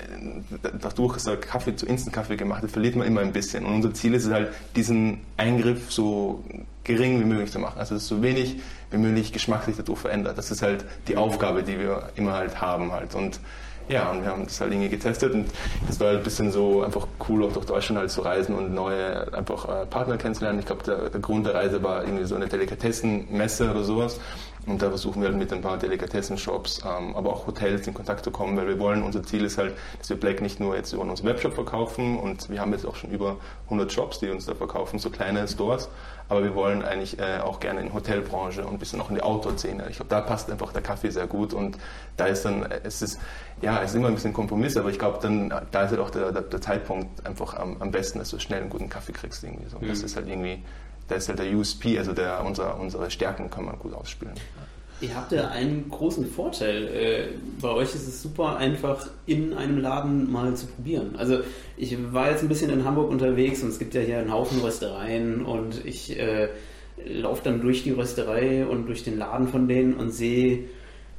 dadurch, 0.81 1.15
dass 1.15 1.25
der 1.25 1.37
Kaffee 1.37 1.77
zu 1.77 1.87
Instant-Kaffee 1.87 2.37
gemacht 2.37 2.63
wird, 2.63 2.73
verliert 2.73 2.97
man 2.97 3.07
immer 3.07 3.21
ein 3.21 3.33
bisschen. 3.33 3.65
Und 3.67 3.75
unser 3.75 3.95
Ziel 3.95 4.15
ist 4.15 4.25
es 4.25 4.33
halt, 4.33 4.51
diesen 4.77 5.21
Eingriff 5.37 5.93
so 5.93 6.45
gering 6.85 7.21
wie 7.21 7.25
möglich 7.25 7.51
zu 7.51 7.59
machen. 7.59 7.79
Also, 7.79 7.97
so 7.99 8.23
wenig 8.23 8.57
wie 8.91 8.99
möglich 8.99 9.33
Geschmack 9.33 9.65
sich 9.65 9.77
dadurch 9.77 9.99
verändert. 9.99 10.39
Das 10.39 10.51
ist 10.51 10.63
halt 10.63 10.85
die 11.09 11.17
Aufgabe, 11.17 11.63
die 11.63 11.79
wir 11.79 12.11
immer 12.17 12.35
halt 12.35 12.61
haben 12.61 12.93
halt. 12.93 13.15
Und 13.15 13.41
ja, 13.89 14.11
und 14.11 14.23
wir 14.23 14.31
haben 14.31 14.45
das 14.45 14.61
halt 14.61 14.73
irgendwie 14.73 14.89
getestet 14.89 15.35
und 15.35 15.47
es 15.91 16.01
war 16.01 16.09
halt 16.09 16.19
ein 16.19 16.25
bisschen 16.25 16.51
so 16.51 16.83
einfach 16.83 17.07
cool, 17.29 17.45
auch 17.45 17.53
durch 17.53 17.67
Deutschland 17.67 17.99
halt 17.99 18.11
zu 18.11 18.23
reisen 18.23 18.55
und 18.55 18.73
neue 18.73 19.31
einfach 19.35 19.69
äh, 19.69 19.87
Partner 19.87 20.17
kennenzulernen. 20.17 20.59
Ich 20.59 20.67
glaube, 20.67 20.83
der, 20.85 21.11
der 21.11 21.21
Grund 21.21 21.47
der 21.47 21.55
Reise 21.55 21.83
war 21.83 22.03
irgendwie 22.03 22.25
so 22.25 22.35
eine 22.35 22.49
Delikatessenmesse 22.49 23.71
oder 23.71 23.85
sowas. 23.85 24.21
Und 24.67 24.81
da 24.81 24.89
versuchen 24.89 25.21
wir 25.21 25.29
halt 25.29 25.39
mit 25.39 25.53
ein 25.53 25.61
paar 25.61 25.79
Delikatessen-Shops, 25.79 26.83
ähm, 26.85 27.15
aber 27.15 27.33
auch 27.33 27.47
Hotels 27.47 27.87
in 27.87 27.95
Kontakt 27.95 28.25
zu 28.25 28.31
kommen, 28.31 28.57
weil 28.57 28.67
wir 28.67 28.79
wollen, 28.79 29.03
unser 29.03 29.23
Ziel 29.23 29.45
ist 29.45 29.59
halt, 29.59 29.75
dass 29.99 30.09
wir 30.09 30.17
Black 30.17 30.41
nicht 30.41 30.59
nur 30.59 30.75
jetzt 30.75 30.93
über 30.93 31.03
unseren 31.03 31.29
Webshop 31.29 31.55
verkaufen 31.55 32.19
und 32.19 32.49
wir 32.49 32.61
haben 32.61 32.73
jetzt 32.73 32.87
auch 32.87 32.97
schon 32.97 33.11
über 33.11 33.37
100 33.65 33.93
Shops, 33.93 34.21
die 34.21 34.31
uns 34.31 34.47
da 34.47 34.55
verkaufen, 34.55 34.99
so 34.99 35.11
kleine 35.11 35.47
Stores, 35.49 35.91
aber 36.29 36.43
wir 36.43 36.55
wollen 36.55 36.83
eigentlich 36.83 37.19
äh, 37.19 37.41
auch 37.41 37.61
gerne 37.61 37.81
in 37.81 37.87
die 37.89 37.93
Hotelbranche 37.93 38.65
und 38.65 38.73
ein 38.73 38.79
bisschen 38.79 39.01
auch 39.01 39.11
in 39.11 39.17
die 39.17 39.23
Outdoor-Szene. 39.23 39.87
Ich 39.91 39.97
glaube, 39.97 40.09
da 40.09 40.23
passt 40.23 40.51
einfach 40.51 40.73
der 40.73 40.83
Kaffee 40.83 41.11
sehr 41.11 41.27
gut 41.27 41.53
und 41.53 41.77
da 42.17 42.27
ist 42.27 42.45
dann, 42.45 42.67
es 42.85 43.03
ist, 43.03 43.21
ja, 43.61 43.83
es 43.83 43.91
ist 43.91 43.97
immer 43.97 44.09
ein 44.09 44.15
bisschen 44.15 44.33
Kompromiss, 44.33 44.77
aber 44.77 44.89
ich 44.89 44.99
glaube, 44.99 45.19
dann, 45.21 45.51
da 45.71 45.83
ist 45.83 45.91
halt 45.91 46.01
auch 46.01 46.11
der, 46.11 46.33
der, 46.33 46.43
der 46.43 46.61
Zeitpunkt 46.61 47.27
einfach 47.27 47.55
am, 47.55 47.77
am, 47.81 47.91
besten, 47.91 48.19
dass 48.19 48.31
du 48.31 48.39
schnell 48.39 48.63
einen 48.63 48.71
guten 48.71 48.89
Kaffee 48.89 49.13
kriegst 49.13 49.45
irgendwie 49.45 49.69
so. 49.69 49.79
Mhm. 49.79 49.89
Das 49.89 50.03
ist 50.03 50.17
halt 50.17 50.29
irgendwie 50.29 50.63
da 51.09 51.17
ist 51.17 51.29
halt 51.29 51.39
der 51.39 51.55
USP, 51.55 51.99
also 51.99 52.13
der, 52.13 52.45
unser, 52.45 52.79
unsere 52.79 53.11
Stärken 53.11 53.51
kann 53.51 53.65
man 53.65 53.79
gut 53.79 53.95
ausspielen. 53.95 54.35
Ihr 55.01 55.15
habt 55.15 55.33
ja 55.33 55.49
einen 55.49 55.91
großen 55.91 56.25
Vorteil. 56.27 56.87
Äh, 56.87 57.29
bei 57.61 57.69
euch 57.69 57.95
ist 57.95 58.07
es 58.07 58.23
super 58.23 58.57
einfach, 58.57 59.07
in 59.27 59.53
einem 59.53 59.79
Laden 59.79 60.31
mal 60.31 60.55
zu 60.55 60.67
probieren. 60.67 61.17
Also 61.19 61.41
ich 61.77 61.97
war 62.13 62.31
jetzt 62.31 62.43
ein 62.43 62.49
bisschen 62.49 62.71
in 62.71 62.85
Hamburg 62.85 63.11
unterwegs 63.11 63.63
und 63.63 63.71
es 63.71 63.79
gibt 63.79 63.95
ja 63.95 64.01
hier 64.01 64.19
einen 64.19 64.33
Haufen 64.33 64.61
Röstereien 64.61 65.45
und 65.45 65.85
ich 65.85 66.19
äh, 66.19 66.49
laufe 67.05 67.43
dann 67.45 67.61
durch 67.61 67.83
die 67.83 67.91
Rösterei 67.91 68.65
und 68.65 68.87
durch 68.87 69.03
den 69.03 69.19
Laden 69.19 69.49
von 69.49 69.69
denen 69.69 69.95
und 69.95 70.11
sehe 70.11 70.65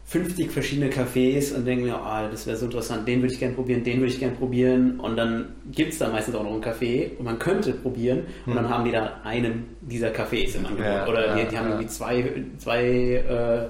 50 0.07 0.52
verschiedene 0.52 0.90
Cafés 0.90 1.54
und 1.54 1.66
denke 1.66 1.86
mir, 1.86 1.96
oh, 1.96 2.30
das 2.30 2.46
wäre 2.46 2.56
so 2.56 2.66
interessant, 2.66 3.07
den 3.07 3.22
würde 3.22 3.34
ich 3.34 3.40
gerne 3.40 3.56
probieren, 3.56 3.84
den 3.84 4.00
würde 4.00 4.13
ich 4.13 4.19
gerne 4.19 4.36
probieren. 4.36 5.00
Und 5.00 5.18
dann 5.18 5.56
gibt 5.72 5.94
es 5.94 6.00
da 6.00 6.10
meistens 6.10 6.36
auch 6.36 6.44
noch 6.44 6.54
einen 6.54 6.63
Café 6.63 7.18
und 7.18 7.25
man 7.25 7.40
könnte 7.40 7.74
probieren 7.74 8.19
und 8.46 8.54
hm. 8.54 8.56
dann 8.56 8.69
haben 8.69 8.86
die 8.86 8.92
da 8.92 9.22
einen 9.24 9.75
dieser 9.81 10.10
Cafés 10.10 10.56
im 10.56 10.66
Angebot. 10.66 10.86
Ja, 10.86 11.07
Oder 11.07 11.28
ja, 11.28 11.44
die, 11.44 11.50
die 11.50 11.57
haben 11.57 11.69
irgendwie 11.69 11.88
zwei, 11.88 12.44
zwei, 12.60 12.84
äh, 12.84 13.68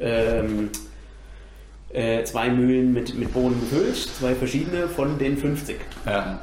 ähm, 0.00 0.68
äh, 1.92 2.24
zwei 2.24 2.50
Mühlen 2.50 2.92
mit, 2.92 3.18
mit 3.18 3.32
Bohnen 3.32 3.58
gefüllt, 3.60 3.96
zwei 3.96 4.34
verschiedene 4.34 4.86
von 4.86 5.18
den 5.18 5.38
50. 5.38 5.76
Ja 6.04 6.40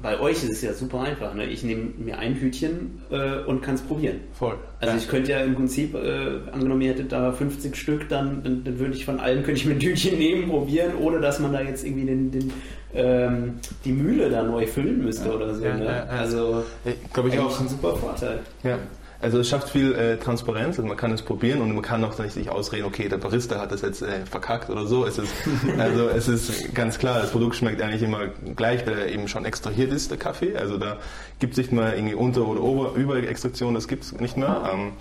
bei 0.00 0.20
euch 0.20 0.44
ist 0.44 0.50
es 0.50 0.62
ja 0.62 0.72
super 0.72 1.00
einfach. 1.00 1.34
Ne? 1.34 1.46
Ich 1.46 1.64
nehme 1.64 1.90
mir 1.98 2.18
ein 2.18 2.34
Hütchen 2.34 3.02
äh, 3.10 3.40
und 3.40 3.62
kann 3.62 3.74
es 3.74 3.80
probieren. 3.80 4.20
Voll. 4.32 4.56
Also 4.80 4.94
ja. 4.94 5.00
ich 5.00 5.08
könnte 5.08 5.32
ja 5.32 5.40
im 5.40 5.54
Prinzip, 5.54 5.94
äh, 5.94 6.50
angenommen 6.52 6.82
ihr 6.82 6.90
hättet 6.90 7.12
da 7.12 7.32
50 7.32 7.74
Stück, 7.74 8.08
dann, 8.08 8.42
dann, 8.44 8.64
dann, 8.64 8.78
würde 8.78 8.94
ich 8.94 9.04
von 9.04 9.18
allen, 9.18 9.42
könnte 9.42 9.60
ich 9.60 9.66
mir 9.66 9.74
ein 9.74 9.80
Hütchen 9.80 10.18
nehmen, 10.18 10.48
probieren, 10.48 10.92
ohne 11.00 11.20
dass 11.20 11.40
man 11.40 11.52
da 11.52 11.60
jetzt 11.60 11.84
irgendwie 11.84 12.06
den, 12.06 12.30
den 12.30 12.52
ähm, 12.94 13.60
die 13.84 13.92
Mühle 13.92 14.30
da 14.30 14.42
neu 14.42 14.66
füllen 14.66 15.04
müsste 15.04 15.28
ja. 15.28 15.34
oder 15.34 15.54
so. 15.54 15.64
Ja, 15.64 15.76
ne? 15.76 16.08
Also, 16.08 16.64
glaube 17.12 17.28
ich 17.28 17.38
auch 17.38 17.60
ein 17.60 17.68
super 17.68 17.96
Vorteil. 17.96 18.40
Ja. 18.62 18.78
Also 19.20 19.40
es 19.40 19.48
schafft 19.48 19.70
viel 19.70 19.94
äh, 19.94 20.16
Transparenz, 20.16 20.78
also 20.78 20.86
man 20.86 20.96
kann 20.96 21.10
es 21.10 21.22
probieren 21.22 21.60
und 21.60 21.74
man 21.74 21.82
kann 21.82 22.04
auch 22.04 22.16
nicht 22.18 22.32
sich 22.32 22.50
ausreden, 22.50 22.84
okay, 22.84 23.08
der 23.08 23.16
Barista 23.16 23.58
hat 23.58 23.72
das 23.72 23.82
jetzt 23.82 24.00
äh, 24.00 24.24
verkackt 24.24 24.70
oder 24.70 24.86
so. 24.86 25.04
Es 25.04 25.18
ist, 25.18 25.32
also 25.78 26.08
es 26.08 26.28
ist 26.28 26.72
ganz 26.72 27.00
klar, 27.00 27.20
das 27.20 27.32
Produkt 27.32 27.56
schmeckt 27.56 27.82
eigentlich 27.82 28.02
immer 28.02 28.28
gleich, 28.54 28.86
weil 28.86 28.96
er 28.96 29.08
eben 29.08 29.26
schon 29.26 29.44
extrahiert 29.44 29.92
ist, 29.92 30.12
der 30.12 30.18
Kaffee. 30.18 30.56
Also 30.56 30.78
da 30.78 30.98
gibt 31.40 31.54
es 31.54 31.58
nicht 31.58 31.72
mal 31.72 31.94
irgendwie 31.94 32.14
Unter- 32.14 32.46
oder 32.46 32.62
Ober 32.62 32.94
Überextraktion, 32.94 33.74
das 33.74 33.88
gibt 33.88 34.04
es 34.04 34.12
nicht 34.12 34.36
mehr. 34.36 34.70
Ähm, 34.72 34.92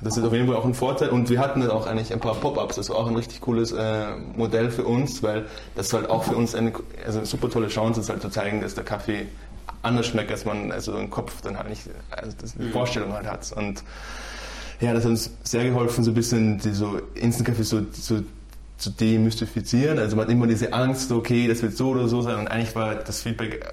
das 0.00 0.16
ist 0.16 0.24
auf 0.24 0.32
jeden 0.32 0.46
Fall 0.46 0.56
auch 0.56 0.64
ein 0.64 0.74
Vorteil 0.74 1.08
und 1.08 1.28
wir 1.28 1.40
hatten 1.40 1.60
dann 1.60 1.70
auch 1.70 1.86
eigentlich 1.88 2.12
ein 2.12 2.20
paar 2.20 2.34
Pop-Ups, 2.34 2.76
das 2.76 2.90
war 2.90 2.96
auch 2.96 3.08
ein 3.08 3.16
richtig 3.16 3.40
cooles 3.40 3.72
äh, 3.72 4.16
Modell 4.36 4.70
für 4.70 4.84
uns, 4.84 5.22
weil 5.22 5.46
das 5.74 5.92
halt 5.92 6.10
auch 6.10 6.24
für 6.24 6.36
uns 6.36 6.54
eine, 6.54 6.72
also 7.04 7.18
eine 7.18 7.26
super 7.26 7.50
tolle 7.50 7.68
Chance 7.68 8.00
ist, 8.00 8.08
halt 8.08 8.22
zu 8.22 8.28
zeigen, 8.28 8.60
dass 8.60 8.74
der 8.74 8.84
Kaffee 8.84 9.26
anders 9.84 10.06
schmeckt, 10.06 10.30
als 10.30 10.44
man 10.44 10.72
also 10.72 10.96
im 10.96 11.10
Kopf 11.10 11.40
dann 11.42 11.58
halt 11.58 11.68
nicht, 11.68 11.82
also 12.10 12.36
das 12.40 12.56
eine 12.56 12.66
mhm. 12.66 12.72
Vorstellung 12.72 13.12
halt 13.12 13.26
hat. 13.26 13.52
Und 13.52 13.82
ja, 14.80 14.92
das 14.92 15.04
hat 15.04 15.10
uns 15.10 15.30
sehr 15.42 15.64
geholfen, 15.64 16.04
so 16.04 16.10
ein 16.10 16.14
bisschen 16.14 16.58
die 16.58 16.72
so 16.72 17.00
Instant 17.14 17.48
Kaffee 17.48 17.62
so, 17.62 17.82
so 17.92 18.22
zu 18.76 18.90
demystifizieren. 18.90 19.98
Also 19.98 20.16
man 20.16 20.26
hat 20.26 20.32
immer 20.32 20.46
diese 20.46 20.72
Angst, 20.72 21.12
okay, 21.12 21.46
das 21.48 21.62
wird 21.62 21.76
so 21.76 21.90
oder 21.90 22.08
so 22.08 22.22
sein. 22.22 22.38
Und 22.38 22.48
eigentlich 22.48 22.74
war 22.74 22.96
das 22.96 23.22
Feedback 23.22 23.72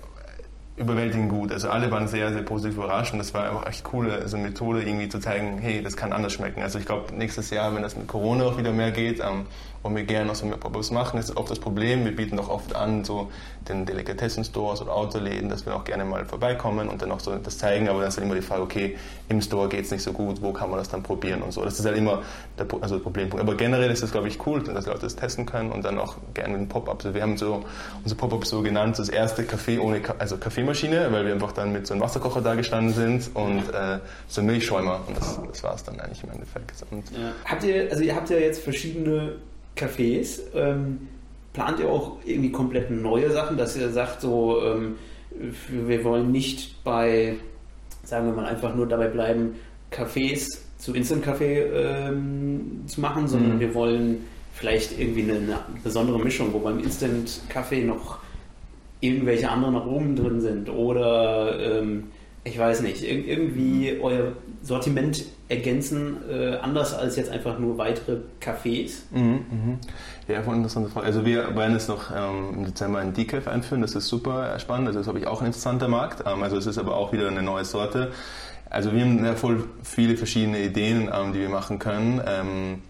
überwältigend 0.77 1.29
gut. 1.29 1.51
Also 1.51 1.69
alle 1.69 1.91
waren 1.91 2.07
sehr, 2.07 2.31
sehr 2.31 2.41
positiv 2.41 2.77
überrascht 2.77 3.13
und 3.13 3.19
das 3.19 3.33
war 3.33 3.51
auch 3.51 3.65
echt 3.65 3.83
coole 3.83 4.13
also 4.13 4.37
Methode, 4.37 4.81
irgendwie 4.81 5.09
zu 5.09 5.19
zeigen, 5.19 5.59
hey, 5.59 5.81
das 5.81 5.95
kann 5.95 6.13
anders 6.13 6.33
schmecken. 6.33 6.61
Also 6.61 6.79
ich 6.79 6.85
glaube, 6.85 7.13
nächstes 7.13 7.49
Jahr, 7.49 7.73
wenn 7.75 7.81
das 7.81 7.95
mit 7.95 8.07
Corona 8.07 8.45
auch 8.45 8.57
wieder 8.57 8.71
mehr 8.71 8.91
geht, 8.91 9.19
ähm, 9.19 9.45
und 9.83 9.95
wir 9.95 10.03
gerne 10.03 10.25
noch 10.27 10.35
so 10.35 10.45
mehr 10.45 10.57
Pop-Ups 10.57 10.91
machen, 10.91 11.19
ist 11.19 11.35
oft 11.35 11.49
das 11.49 11.59
Problem. 11.59 12.05
Wir 12.05 12.15
bieten 12.15 12.37
doch 12.37 12.49
oft 12.49 12.75
an, 12.75 13.03
so 13.03 13.29
den 13.67 13.85
Delikatessen-Stores 13.85 14.81
oder 14.81 14.93
Autoläden, 14.93 15.49
dass 15.49 15.65
wir 15.65 15.75
auch 15.75 15.83
gerne 15.83 16.05
mal 16.05 16.25
vorbeikommen 16.25 16.87
und 16.87 17.01
dann 17.01 17.11
auch 17.11 17.19
so 17.19 17.35
das 17.35 17.57
zeigen. 17.57 17.89
Aber 17.89 17.99
dann 17.99 18.09
ist 18.09 18.17
halt 18.17 18.25
immer 18.25 18.35
die 18.35 18.41
Frage, 18.41 18.61
okay, 18.61 18.97
im 19.29 19.41
Store 19.41 19.67
geht 19.69 19.85
es 19.85 19.91
nicht 19.91 20.03
so 20.03 20.13
gut, 20.13 20.41
wo 20.41 20.53
kann 20.53 20.69
man 20.69 20.79
das 20.79 20.89
dann 20.89 21.03
probieren 21.03 21.41
und 21.41 21.51
so. 21.51 21.63
Das 21.63 21.79
ist 21.79 21.85
halt 21.85 21.97
immer 21.97 22.21
der 22.57 22.67
also 22.81 22.99
Problempunkt. 22.99 23.43
Aber 23.43 23.55
generell 23.55 23.91
ist 23.91 24.03
das, 24.03 24.11
glaube 24.11 24.27
ich, 24.27 24.45
cool, 24.45 24.63
dass 24.63 24.85
Leute 24.85 25.01
das 25.01 25.15
testen 25.15 25.45
können 25.45 25.71
und 25.71 25.83
dann 25.83 25.99
auch 25.99 26.15
gerne 26.33 26.55
einem 26.55 26.67
Pop-Up. 26.67 27.03
Also 27.03 27.13
wir 27.13 27.21
haben 27.21 27.37
so 27.37 27.63
unsere 28.03 28.19
Pop-Up 28.19 28.45
so 28.45 28.61
genannt, 28.61 28.99
das 28.99 29.09
erste 29.09 29.43
Café 29.43 29.79
ohne, 29.79 30.01
also 30.17 30.35
Café 30.35 30.61
Kaffeemaschine, 30.61 31.11
weil 31.11 31.25
wir 31.25 31.33
einfach 31.33 31.51
dann 31.53 31.71
mit 31.71 31.87
so 31.87 31.93
einem 31.93 32.03
Wasserkocher 32.03 32.41
da 32.41 32.55
gestanden 32.55 32.93
sind 32.93 33.35
und 33.35 33.69
äh, 33.73 33.99
so 34.27 34.41
ein 34.41 34.47
Milchschäumer 34.47 34.99
und 35.07 35.17
das, 35.17 35.39
das 35.49 35.63
war 35.63 35.75
es 35.75 35.83
dann 35.83 35.99
eigentlich 35.99 36.23
im 36.23 36.31
Endeffekt. 36.31 36.73
Und 36.91 37.09
ja. 37.11 37.31
Habt 37.45 37.63
ihr, 37.63 37.89
also 37.89 38.03
ihr 38.03 38.15
habt 38.15 38.29
ja 38.29 38.37
jetzt 38.37 38.61
verschiedene 38.61 39.37
Cafés. 39.75 40.41
Ähm, 40.53 41.07
plant 41.53 41.79
ihr 41.79 41.89
auch 41.89 42.17
irgendwie 42.25 42.51
komplett 42.51 42.91
neue 42.91 43.31
Sachen, 43.31 43.57
dass 43.57 43.75
ihr 43.75 43.89
sagt, 43.89 44.21
so 44.21 44.61
ähm, 44.63 44.95
wir 45.69 46.03
wollen 46.03 46.31
nicht 46.31 46.83
bei, 46.83 47.35
sagen 48.03 48.27
wir 48.27 48.33
mal, 48.33 48.45
einfach 48.45 48.75
nur 48.75 48.87
dabei 48.87 49.07
bleiben, 49.07 49.55
Cafés 49.91 50.47
zu 50.77 50.93
Instant 50.93 51.23
Kaffee 51.23 51.59
ähm, 51.59 52.83
zu 52.87 53.01
machen, 53.01 53.27
sondern 53.27 53.55
mhm. 53.55 53.59
wir 53.59 53.73
wollen 53.73 54.23
vielleicht 54.53 54.97
irgendwie 54.99 55.23
eine, 55.23 55.33
eine, 55.33 55.59
besondere 55.83 56.19
Mischung, 56.19 56.53
wo 56.53 56.59
beim 56.59 56.79
Instant 56.79 57.41
Kaffee 57.49 57.83
noch 57.83 58.19
irgendwelche 58.99 59.49
anderen 59.49 59.75
Aromen 59.75 60.15
drin 60.15 60.41
sind 60.41 60.69
oder 60.69 61.59
ähm, 61.59 62.05
ich 62.43 62.57
weiß 62.57 62.81
nicht, 62.81 63.03
irgendwie 63.03 63.99
euer 64.01 64.33
Sortiment 64.63 65.23
ergänzen, 65.51 66.17
äh, 66.29 66.55
anders 66.55 66.93
als 66.93 67.15
jetzt 67.17 67.29
einfach 67.29 67.59
nur 67.59 67.77
weitere 67.77 68.17
Cafés? 68.41 69.01
Mhm, 69.11 69.45
mhm. 69.51 69.79
Ja, 70.27 70.41
voll 70.41 70.55
interessante 70.55 70.89
Frage. 70.89 71.05
Also 71.05 71.25
wir 71.25 71.55
werden 71.55 71.73
jetzt 71.73 71.89
noch 71.89 72.09
ähm, 72.09 72.53
im 72.55 72.65
Dezember 72.65 72.99
ein 72.99 73.13
Decaf 73.13 73.47
einführen, 73.47 73.81
das 73.81 73.93
ist 73.93 74.07
super 74.07 74.57
spannend, 74.59 74.87
also 74.87 74.99
das 74.99 75.07
ist, 75.07 75.11
glaube 75.11 75.19
ich, 75.19 75.27
auch 75.27 75.41
ein 75.41 75.47
interessanter 75.47 75.87
Markt. 75.87 76.23
Ähm, 76.25 76.41
also 76.41 76.57
es 76.57 76.65
ist 76.65 76.77
aber 76.77 76.95
auch 76.95 77.11
wieder 77.11 77.27
eine 77.27 77.43
neue 77.43 77.65
Sorte. 77.65 78.11
Also 78.69 78.93
wir 78.93 79.01
haben 79.01 79.23
ja 79.23 79.35
voll 79.35 79.65
viele 79.83 80.15
verschiedene 80.15 80.61
Ideen, 80.61 81.11
ähm, 81.13 81.33
die 81.33 81.39
wir 81.39 81.49
machen 81.49 81.77
können. 81.77 82.21
Ähm, 82.25 82.81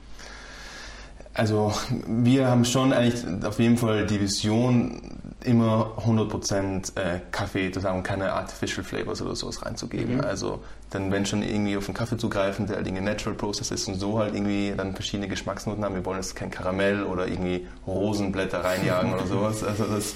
also 1.34 1.74
wir 2.08 2.48
haben 2.48 2.66
schon 2.66 2.94
eigentlich 2.94 3.46
auf 3.46 3.60
jeden 3.60 3.78
Fall 3.78 4.06
die 4.06 4.22
Vision, 4.22 5.02
immer 5.44 5.94
100% 6.06 6.98
äh, 7.00 7.20
Kaffee 7.32 7.72
zu 7.72 7.80
sagen, 7.80 8.04
keine 8.04 8.32
Artificial 8.34 8.84
Flavors 8.84 9.22
oder 9.22 9.36
sowas 9.36 9.66
reinzugeben. 9.66 10.18
Mhm. 10.18 10.22
Also 10.22 10.60
dann 10.92 11.12
wenn 11.12 11.26
schon 11.26 11.42
irgendwie 11.42 11.78
auf 11.78 11.88
einen 11.88 11.96
Kaffee 11.96 12.18
zugreifen, 12.18 12.68
der 12.68 12.76
halt 12.76 12.86
irgendwie 12.86 13.04
Natural 13.04 13.36
Process 13.36 13.72
ist 13.72 13.88
und 13.88 13.96
so 13.96 14.20
halt 14.20 14.36
irgendwie 14.36 14.74
dann 14.76 14.94
verschiedene 14.94 15.28
Geschmacksnoten 15.28 15.84
haben. 15.84 15.96
Wir 15.96 16.06
wollen 16.06 16.18
jetzt 16.18 16.36
kein 16.36 16.52
Karamell 16.52 17.04
oder 17.04 17.28
irgendwie 17.28 17.68
Rosenblätter 17.88 18.64
reinjagen 18.64 19.14
oder 19.14 19.26
sowas. 19.26 19.64
Also 19.72 19.86
das 19.86 20.16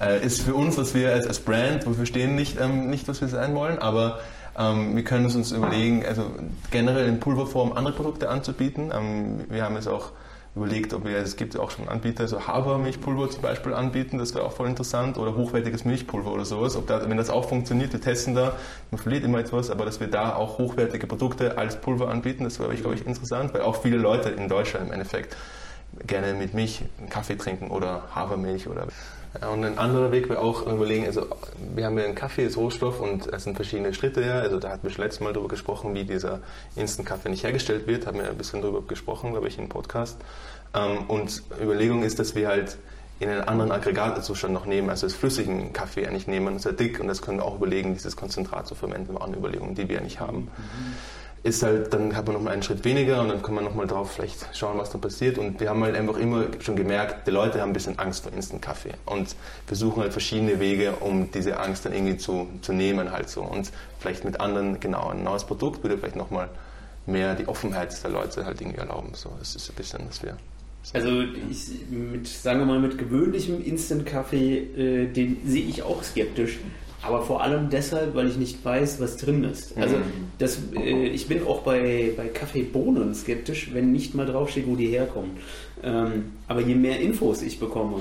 äh, 0.00 0.24
ist 0.24 0.42
für 0.42 0.54
uns, 0.54 0.76
was 0.76 0.94
wir 0.94 1.12
als, 1.12 1.26
als 1.26 1.40
Brand, 1.40 1.86
wo 1.86 1.96
wir 1.96 2.04
stehen, 2.04 2.34
nicht, 2.34 2.60
ähm, 2.60 2.90
nicht, 2.90 3.08
was 3.08 3.22
wir 3.22 3.28
sein 3.28 3.54
wollen, 3.54 3.78
aber 3.78 4.20
ähm, 4.58 4.94
wir 4.94 5.04
können 5.04 5.24
uns 5.24 5.52
überlegen, 5.52 6.04
also 6.04 6.30
generell 6.70 7.08
in 7.08 7.18
Pulverform 7.18 7.72
andere 7.72 7.94
Produkte 7.94 8.28
anzubieten. 8.28 8.92
Ähm, 8.94 9.44
wir 9.48 9.64
haben 9.64 9.74
jetzt 9.76 9.88
auch 9.88 10.12
überlegt, 10.56 10.92
ob 10.94 11.04
wir, 11.04 11.16
es 11.18 11.36
gibt 11.36 11.56
auch 11.56 11.70
schon 11.70 11.88
Anbieter, 11.88 12.26
so 12.26 12.46
Hafermilchpulver 12.46 13.30
zum 13.30 13.42
Beispiel 13.42 13.72
anbieten, 13.72 14.18
das 14.18 14.34
wäre 14.34 14.44
auch 14.44 14.52
voll 14.52 14.68
interessant, 14.68 15.16
oder 15.16 15.36
hochwertiges 15.36 15.84
Milchpulver 15.84 16.32
oder 16.32 16.44
sowas. 16.44 16.76
Ob 16.76 16.86
da, 16.86 17.08
wenn 17.08 17.16
das 17.16 17.30
auch 17.30 17.48
funktioniert, 17.48 17.92
wir 17.92 18.00
testen 18.00 18.34
da, 18.34 18.54
man 18.90 19.00
verliert 19.00 19.24
immer 19.24 19.38
etwas, 19.38 19.70
aber 19.70 19.84
dass 19.84 20.00
wir 20.00 20.08
da 20.08 20.34
auch 20.34 20.58
hochwertige 20.58 21.06
Produkte 21.06 21.56
als 21.56 21.80
Pulver 21.80 22.08
anbieten, 22.08 22.44
das 22.44 22.58
wäre, 22.58 22.74
glaube 22.74 22.96
ich, 22.96 23.06
interessant, 23.06 23.54
weil 23.54 23.62
auch 23.62 23.80
viele 23.80 23.96
Leute 23.96 24.30
in 24.30 24.48
Deutschland 24.48 24.88
im 24.88 24.92
Endeffekt 24.92 25.36
gerne 26.06 26.34
mit 26.34 26.54
Milch 26.54 26.82
einen 26.98 27.08
Kaffee 27.08 27.36
trinken 27.36 27.70
oder 27.70 28.02
Hafermilch 28.14 28.68
oder 28.68 28.86
und 29.52 29.64
ein 29.64 29.78
anderer 29.78 30.10
Weg 30.10 30.28
wäre 30.28 30.40
auch 30.40 30.66
überlegen, 30.66 31.06
also 31.06 31.24
wir 31.74 31.86
haben 31.86 31.96
ja 31.96 32.04
einen 32.04 32.16
Kaffee 32.16 32.44
als 32.44 32.56
Rohstoff 32.56 33.00
und 33.00 33.32
es 33.32 33.44
sind 33.44 33.54
verschiedene 33.54 33.94
Schritte 33.94 34.22
ja. 34.22 34.40
Also 34.40 34.58
da 34.58 34.70
hatten 34.70 34.82
wir 34.82 34.90
schon 34.90 35.04
letztes 35.04 35.20
Mal 35.20 35.32
darüber 35.32 35.48
gesprochen, 35.48 35.94
wie 35.94 36.02
dieser 36.02 36.40
Instant-Kaffee 36.74 37.28
nicht 37.28 37.44
hergestellt 37.44 37.86
wird. 37.86 38.08
Haben 38.08 38.18
wir 38.18 38.28
ein 38.28 38.36
bisschen 38.36 38.60
darüber 38.60 38.82
gesprochen, 38.82 39.30
glaube 39.30 39.46
ich, 39.46 39.56
im 39.56 39.68
Podcast. 39.68 40.18
Ähm, 40.74 41.04
und 41.06 41.44
Überlegung 41.62 42.02
ist, 42.02 42.18
dass 42.18 42.34
wir 42.34 42.48
halt 42.48 42.76
in 43.20 43.28
einen 43.28 43.42
anderen 43.42 43.70
Aggregatzustand 43.70 44.52
noch 44.52 44.66
nehmen, 44.66 44.90
also 44.90 45.06
das 45.06 45.14
flüssigen 45.14 45.72
Kaffee 45.72 46.06
eigentlich 46.06 46.26
nehmen, 46.26 46.58
sehr 46.58 46.72
dick 46.72 46.98
und 47.00 47.06
das 47.06 47.20
können 47.22 47.38
wir 47.38 47.44
auch 47.44 47.56
überlegen, 47.56 47.92
dieses 47.92 48.16
Konzentrat 48.16 48.66
zu 48.66 48.74
verwenden, 48.74 49.14
waren 49.14 49.34
Überlegungen, 49.34 49.74
die 49.74 49.88
wir 49.88 50.00
eigentlich 50.00 50.20
haben. 50.20 50.44
Mhm 50.56 50.94
ist 51.42 51.62
halt, 51.62 51.92
dann 51.94 52.14
hat 52.14 52.26
man 52.26 52.34
nochmal 52.34 52.52
einen 52.52 52.62
Schritt 52.62 52.84
weniger 52.84 53.22
und 53.22 53.28
dann 53.28 53.42
kann 53.42 53.54
man 53.54 53.64
nochmal 53.64 53.86
drauf 53.86 54.12
vielleicht 54.12 54.54
schauen, 54.56 54.78
was 54.78 54.90
da 54.90 54.98
passiert. 54.98 55.38
Und 55.38 55.58
wir 55.58 55.70
haben 55.70 55.82
halt 55.82 55.96
einfach 55.96 56.18
immer 56.18 56.46
schon 56.60 56.76
gemerkt, 56.76 57.26
die 57.26 57.30
Leute 57.30 57.60
haben 57.60 57.70
ein 57.70 57.72
bisschen 57.72 57.98
Angst 57.98 58.24
vor 58.24 58.32
Instant-Kaffee 58.32 58.92
und 59.06 59.34
versuchen 59.66 60.02
halt 60.02 60.12
verschiedene 60.12 60.60
Wege, 60.60 60.92
um 61.00 61.30
diese 61.30 61.58
Angst 61.58 61.86
dann 61.86 61.94
irgendwie 61.94 62.18
zu, 62.18 62.48
zu 62.60 62.72
nehmen 62.72 63.10
halt 63.10 63.30
so. 63.30 63.42
Und 63.42 63.70
vielleicht 63.98 64.24
mit 64.24 64.40
anderen, 64.40 64.80
genau, 64.80 65.08
ein 65.08 65.24
neues 65.24 65.44
Produkt 65.44 65.82
würde 65.82 65.96
vielleicht 65.96 66.16
nochmal 66.16 66.50
mehr 67.06 67.34
die 67.34 67.48
Offenheit 67.48 68.02
der 68.04 68.10
Leute 68.10 68.44
halt 68.44 68.60
irgendwie 68.60 68.78
erlauben. 68.78 69.12
So, 69.14 69.30
das 69.38 69.56
ist 69.56 69.70
ein 69.70 69.76
bisschen, 69.76 70.06
dass 70.06 70.22
wir 70.22 70.36
also 70.92 71.22
ich, 71.50 71.68
mit, 71.90 72.26
sagen 72.26 72.60
wir 72.60 72.66
mal, 72.66 72.80
mit 72.80 72.98
gewöhnlichem 72.98 73.62
Instant-Kaffee, 73.62 74.56
äh, 74.56 75.06
den 75.06 75.36
sehe 75.44 75.64
ich 75.64 75.82
auch 75.82 76.02
skeptisch. 76.02 76.58
Aber 77.02 77.22
vor 77.22 77.42
allem 77.42 77.70
deshalb, 77.70 78.14
weil 78.14 78.28
ich 78.28 78.36
nicht 78.36 78.64
weiß, 78.64 79.00
was 79.00 79.16
drin 79.16 79.44
ist. 79.44 79.76
Also 79.78 79.96
mhm. 79.96 80.02
das, 80.38 80.58
äh, 80.74 81.06
ich 81.06 81.28
bin 81.28 81.46
auch 81.46 81.62
bei, 81.62 82.12
bei 82.16 82.28
Kaffeebohnen 82.28 83.14
skeptisch, 83.14 83.70
wenn 83.72 83.90
nicht 83.92 84.14
mal 84.14 84.26
draufsteht, 84.26 84.66
wo 84.66 84.76
die 84.76 84.88
herkommen. 84.88 85.30
Ähm, 85.82 86.32
aber 86.46 86.60
je 86.60 86.74
mehr 86.74 87.00
Infos 87.00 87.42
ich 87.42 87.58
bekomme, 87.58 88.00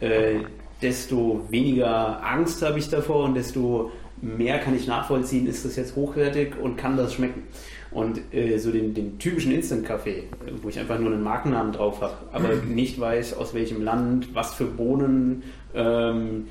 äh, 0.00 0.36
desto 0.80 1.44
weniger 1.50 2.24
Angst 2.24 2.62
habe 2.62 2.78
ich 2.78 2.88
davor 2.88 3.24
und 3.24 3.34
desto 3.34 3.92
mehr 4.22 4.58
kann 4.58 4.74
ich 4.74 4.86
nachvollziehen, 4.86 5.46
ist 5.46 5.64
das 5.64 5.76
jetzt 5.76 5.96
hochwertig 5.96 6.54
und 6.60 6.76
kann 6.76 6.96
das 6.96 7.14
schmecken. 7.14 7.42
Und 7.90 8.20
äh, 8.32 8.58
so 8.58 8.72
den, 8.72 8.92
den 8.94 9.18
typischen 9.18 9.52
Instant-Kaffee, 9.52 10.24
wo 10.62 10.68
ich 10.68 10.80
einfach 10.80 10.98
nur 10.98 11.12
einen 11.12 11.22
Markennamen 11.22 11.72
drauf 11.72 12.00
habe, 12.00 12.16
aber 12.32 12.56
mhm. 12.56 12.74
nicht 12.74 12.98
weiß, 12.98 13.34
aus 13.34 13.54
welchem 13.54 13.82
Land, 13.82 14.34
was 14.34 14.54
für 14.54 14.64
Bohnen, 14.64 15.44
ähm, 15.74 16.46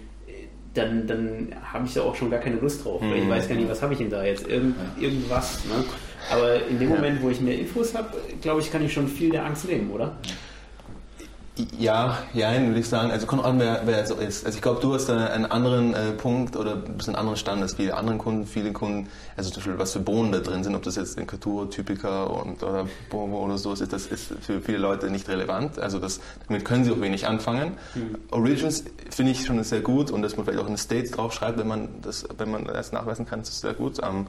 dann, 0.73 1.07
dann 1.07 1.47
habe 1.71 1.85
ich 1.85 1.93
da 1.93 2.01
auch 2.01 2.15
schon 2.15 2.31
gar 2.31 2.39
keine 2.39 2.55
Lust 2.57 2.83
drauf. 2.83 3.01
Weil 3.01 3.17
ich 3.17 3.25
mhm. 3.25 3.29
weiß 3.29 3.47
gar 3.47 3.55
nicht, 3.55 3.69
was 3.69 3.81
habe 3.81 3.93
ich 3.93 3.99
denn 3.99 4.09
da 4.09 4.23
jetzt? 4.23 4.47
Irgend, 4.47 4.75
irgendwas. 4.99 5.63
Ne? 5.65 5.83
Aber 6.31 6.65
in 6.67 6.79
dem 6.79 6.89
Moment, 6.89 7.21
wo 7.21 7.29
ich 7.29 7.39
mehr 7.41 7.57
Infos 7.57 7.93
habe, 7.93 8.09
glaube 8.41 8.61
ich, 8.61 8.71
kann 8.71 8.83
ich 8.83 8.93
schon 8.93 9.07
viel 9.07 9.29
der 9.29 9.45
Angst 9.45 9.67
nehmen, 9.67 9.91
oder? 9.91 10.15
Ja, 11.77 12.17
ja, 12.33 12.51
würde 12.59 12.79
ich 12.79 12.89
sagen. 12.89 13.11
Also 13.11 13.27
kommt 13.27 13.45
an, 13.45 13.59
wer, 13.59 13.81
wer 13.85 14.07
so 14.07 14.15
ist. 14.15 14.43
Also 14.43 14.55
ich 14.55 14.61
glaube, 14.63 14.81
du 14.81 14.95
hast 14.95 15.05
da 15.05 15.27
einen 15.27 15.45
anderen 15.45 15.93
äh, 15.93 16.11
Punkt 16.11 16.55
oder 16.55 16.73
ein 16.73 16.97
bisschen 16.97 17.15
anderen 17.15 17.37
Stand 17.37 17.61
als 17.61 17.75
viele 17.75 17.95
andere 17.95 18.17
Kunden. 18.17 18.47
Viele 18.47 18.73
Kunden, 18.73 19.07
also 19.37 19.51
zum 19.51 19.57
Beispiel 19.57 19.77
was 19.77 19.93
für 19.93 19.99
Bohnen 19.99 20.31
da 20.31 20.39
drin 20.39 20.63
sind, 20.63 20.73
ob 20.73 20.81
das 20.81 20.95
jetzt 20.95 21.15
Incatur, 21.19 21.69
Typica 21.69 22.23
und, 22.23 22.63
oder 22.63 22.87
Bobo 23.11 23.37
oder 23.37 23.59
so 23.59 23.71
ist, 23.71 23.93
das 23.93 24.07
ist 24.07 24.33
für 24.41 24.61
viele 24.61 24.79
Leute 24.79 25.11
nicht 25.11 25.29
relevant. 25.29 25.77
Also 25.77 25.99
das, 25.99 26.21
damit 26.47 26.65
können 26.65 26.85
sie 26.85 26.91
auch 26.91 27.01
wenig 27.01 27.27
anfangen. 27.27 27.73
Mhm. 27.93 28.17
Origins 28.31 28.85
finde 29.11 29.33
ich 29.33 29.45
schon 29.45 29.63
sehr 29.63 29.81
gut 29.81 30.09
und 30.09 30.23
dass 30.23 30.35
man 30.35 30.47
vielleicht 30.47 30.63
auch 30.63 30.69
in 30.69 30.77
States 30.77 31.11
draufschreibt, 31.11 31.59
wenn 31.59 31.67
man 31.67 31.89
das, 32.01 32.25
wenn 32.35 32.49
man 32.49 32.65
das 32.65 32.91
nachweisen 32.91 33.27
kann, 33.27 33.39
das 33.41 33.49
ist 33.49 33.61
sehr 33.61 33.73
gut. 33.73 33.99
Ähm, 34.01 34.25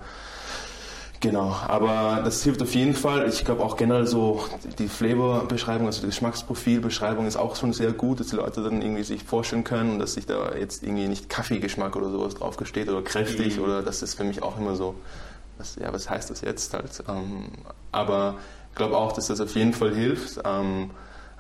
Genau, 1.25 1.57
aber 1.67 2.21
das 2.23 2.45
hilft 2.45 2.61
auf 2.61 2.75
jeden 2.75 2.95
Fall. 2.95 3.27
Ich 3.31 3.47
glaube 3.47 3.65
auch 3.65 3.79
generell 3.79 4.07
so 4.07 4.45
die 4.79 4.89
Flavor-Beschreibung, 4.89 5.87
also 5.87 6.03
die 6.03 6.09
Geschmacksprofil-Beschreibung 6.09 7.27
ist 7.27 7.37
auch 7.37 7.57
schon 7.57 7.73
sehr 7.73 7.93
gut, 7.93 8.21
dass 8.21 8.27
die 8.27 8.37
Leute 8.37 8.63
dann 8.63 8.83
irgendwie 8.83 9.05
sich 9.05 9.25
vorstellen 9.25 9.65
können 9.65 9.93
und 9.93 9.99
dass 10.01 10.13
sich 10.13 10.27
da 10.27 10.55
jetzt 10.55 10.83
irgendwie 10.83 11.09
nicht 11.09 11.31
Kaffeegeschmack 11.31 11.97
oder 11.97 12.11
sowas 12.11 12.35
draufgesteht 12.35 12.91
oder 12.91 13.01
kräftig 13.01 13.57
mhm. 13.57 13.65
oder 13.65 13.83
das 13.83 14.03
ist 14.03 14.17
für 14.17 14.25
mich 14.25 14.43
auch 14.43 14.59
immer 14.59 14.77
so, 14.77 14.97
was, 15.57 15.77
ja, 15.77 15.91
was 15.95 16.11
heißt 16.11 16.29
das 16.29 16.43
jetzt 16.43 16.75
halt? 16.75 16.91
Ähm, 17.09 17.47
aber 17.91 18.35
ich 18.73 18.77
glaube 18.77 18.99
auch, 18.99 19.13
dass 19.13 19.29
das 19.29 19.41
auf 19.41 19.55
jeden 19.55 19.73
Fall 19.73 19.95
hilft. 19.95 20.43
Ähm, 20.45 20.91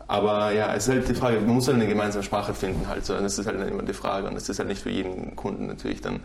aber 0.06 0.52
ja, 0.52 0.74
es 0.74 0.88
ist 0.88 0.94
halt 0.94 1.08
die 1.10 1.14
Frage, 1.14 1.40
man 1.40 1.56
muss 1.56 1.66
halt 1.68 1.76
eine 1.76 1.86
gemeinsame 1.86 2.24
Sprache 2.24 2.54
finden 2.54 2.88
halt. 2.88 3.04
So. 3.04 3.14
Und 3.14 3.24
das 3.24 3.38
ist 3.38 3.46
halt 3.46 3.60
immer 3.68 3.82
die 3.82 3.92
Frage 3.92 4.28
und 4.28 4.34
das 4.34 4.48
ist 4.48 4.58
halt 4.58 4.70
nicht 4.70 4.82
für 4.82 4.90
jeden 4.90 5.36
Kunden 5.36 5.66
natürlich 5.66 6.00
dann 6.00 6.20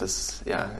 dass 0.00 0.42
ja, 0.46 0.70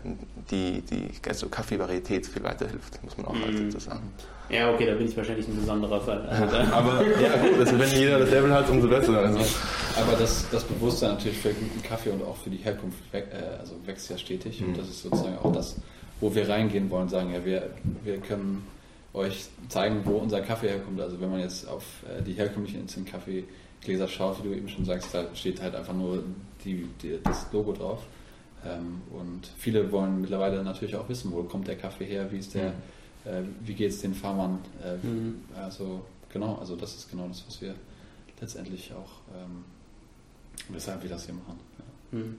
die, 0.50 0.82
die 0.82 1.10
also 1.28 1.48
Kaffeevarietät 1.48 2.26
viel 2.26 2.42
weiterhilft, 2.42 3.02
muss 3.02 3.16
man 3.16 3.26
auch 3.26 3.34
halt 3.34 3.66
dazu 3.66 3.78
sagen. 3.78 4.12
Ja, 4.48 4.72
okay, 4.72 4.86
da 4.86 4.94
bin 4.94 5.06
ich 5.06 5.16
wahrscheinlich 5.16 5.46
ein 5.46 5.56
besonderer 5.56 6.00
Fall. 6.00 6.28
Also 6.30 6.56
aber 6.56 7.04
ja 7.20 7.36
gut, 7.36 7.58
also 7.60 7.78
wenn 7.78 7.90
jeder 7.90 8.18
das 8.18 8.30
Level 8.30 8.52
hat, 8.52 8.68
umso 8.68 8.88
besser. 8.88 9.18
Also. 9.18 9.38
Aber 9.96 10.16
das, 10.18 10.44
das 10.50 10.64
Bewusstsein 10.64 11.10
natürlich 11.10 11.38
für 11.38 11.52
guten 11.52 11.82
Kaffee 11.82 12.10
und 12.10 12.22
auch 12.24 12.36
für 12.36 12.50
die 12.50 12.56
Herkunft 12.56 12.98
äh, 13.12 13.22
also 13.58 13.74
wächst 13.86 14.10
ja 14.10 14.18
stetig 14.18 14.60
mhm. 14.60 14.68
und 14.68 14.78
das 14.78 14.88
ist 14.88 15.02
sozusagen 15.02 15.38
auch 15.38 15.52
das, 15.52 15.76
wo 16.20 16.34
wir 16.34 16.48
reingehen 16.48 16.90
wollen, 16.90 17.08
sagen, 17.08 17.32
ja, 17.32 17.44
wir, 17.44 17.70
wir 18.02 18.18
können 18.18 18.66
euch 19.12 19.46
zeigen, 19.68 20.02
wo 20.04 20.18
unser 20.18 20.40
Kaffee 20.40 20.68
herkommt. 20.68 21.00
Also 21.00 21.20
wenn 21.20 21.30
man 21.30 21.40
jetzt 21.40 21.68
auf 21.68 21.84
äh, 22.08 22.22
die 22.22 22.32
herkömmlichen 22.34 22.80
Instant-Kaffee-Gläser 22.80 24.08
schaut, 24.08 24.42
wie 24.42 24.48
du 24.48 24.54
eben 24.54 24.68
schon 24.68 24.84
sagst, 24.84 25.14
da 25.14 25.24
steht 25.34 25.62
halt 25.62 25.74
einfach 25.74 25.94
nur 25.94 26.24
die, 26.64 26.88
die, 27.02 27.18
das 27.22 27.46
Logo 27.52 27.72
drauf. 27.72 28.00
Ähm, 28.64 29.02
und 29.10 29.46
viele 29.56 29.90
wollen 29.90 30.20
mittlerweile 30.20 30.62
natürlich 30.62 30.96
auch 30.96 31.08
wissen, 31.08 31.32
wo 31.32 31.42
kommt 31.44 31.68
der 31.68 31.76
Kaffee 31.76 32.04
her, 32.04 32.30
wie 32.30 32.38
ist 32.38 32.54
der, 32.54 32.70
mhm. 32.70 33.30
äh, 33.30 33.42
wie 33.64 33.74
geht 33.74 33.90
es 33.90 34.00
den 34.00 34.14
Farmern. 34.14 34.58
Äh, 34.84 35.06
mhm. 35.06 35.42
Also 35.56 36.04
genau, 36.32 36.56
also 36.56 36.76
das 36.76 36.94
ist 36.94 37.10
genau 37.10 37.26
das, 37.28 37.44
was 37.46 37.60
wir 37.60 37.74
letztendlich 38.40 38.92
auch, 38.92 39.20
ähm, 39.34 39.64
weshalb 40.68 41.02
wir 41.02 41.10
das 41.10 41.26
hier 41.26 41.34
machen. 41.34 41.58
Ja. 42.12 42.18
Mhm. 42.18 42.36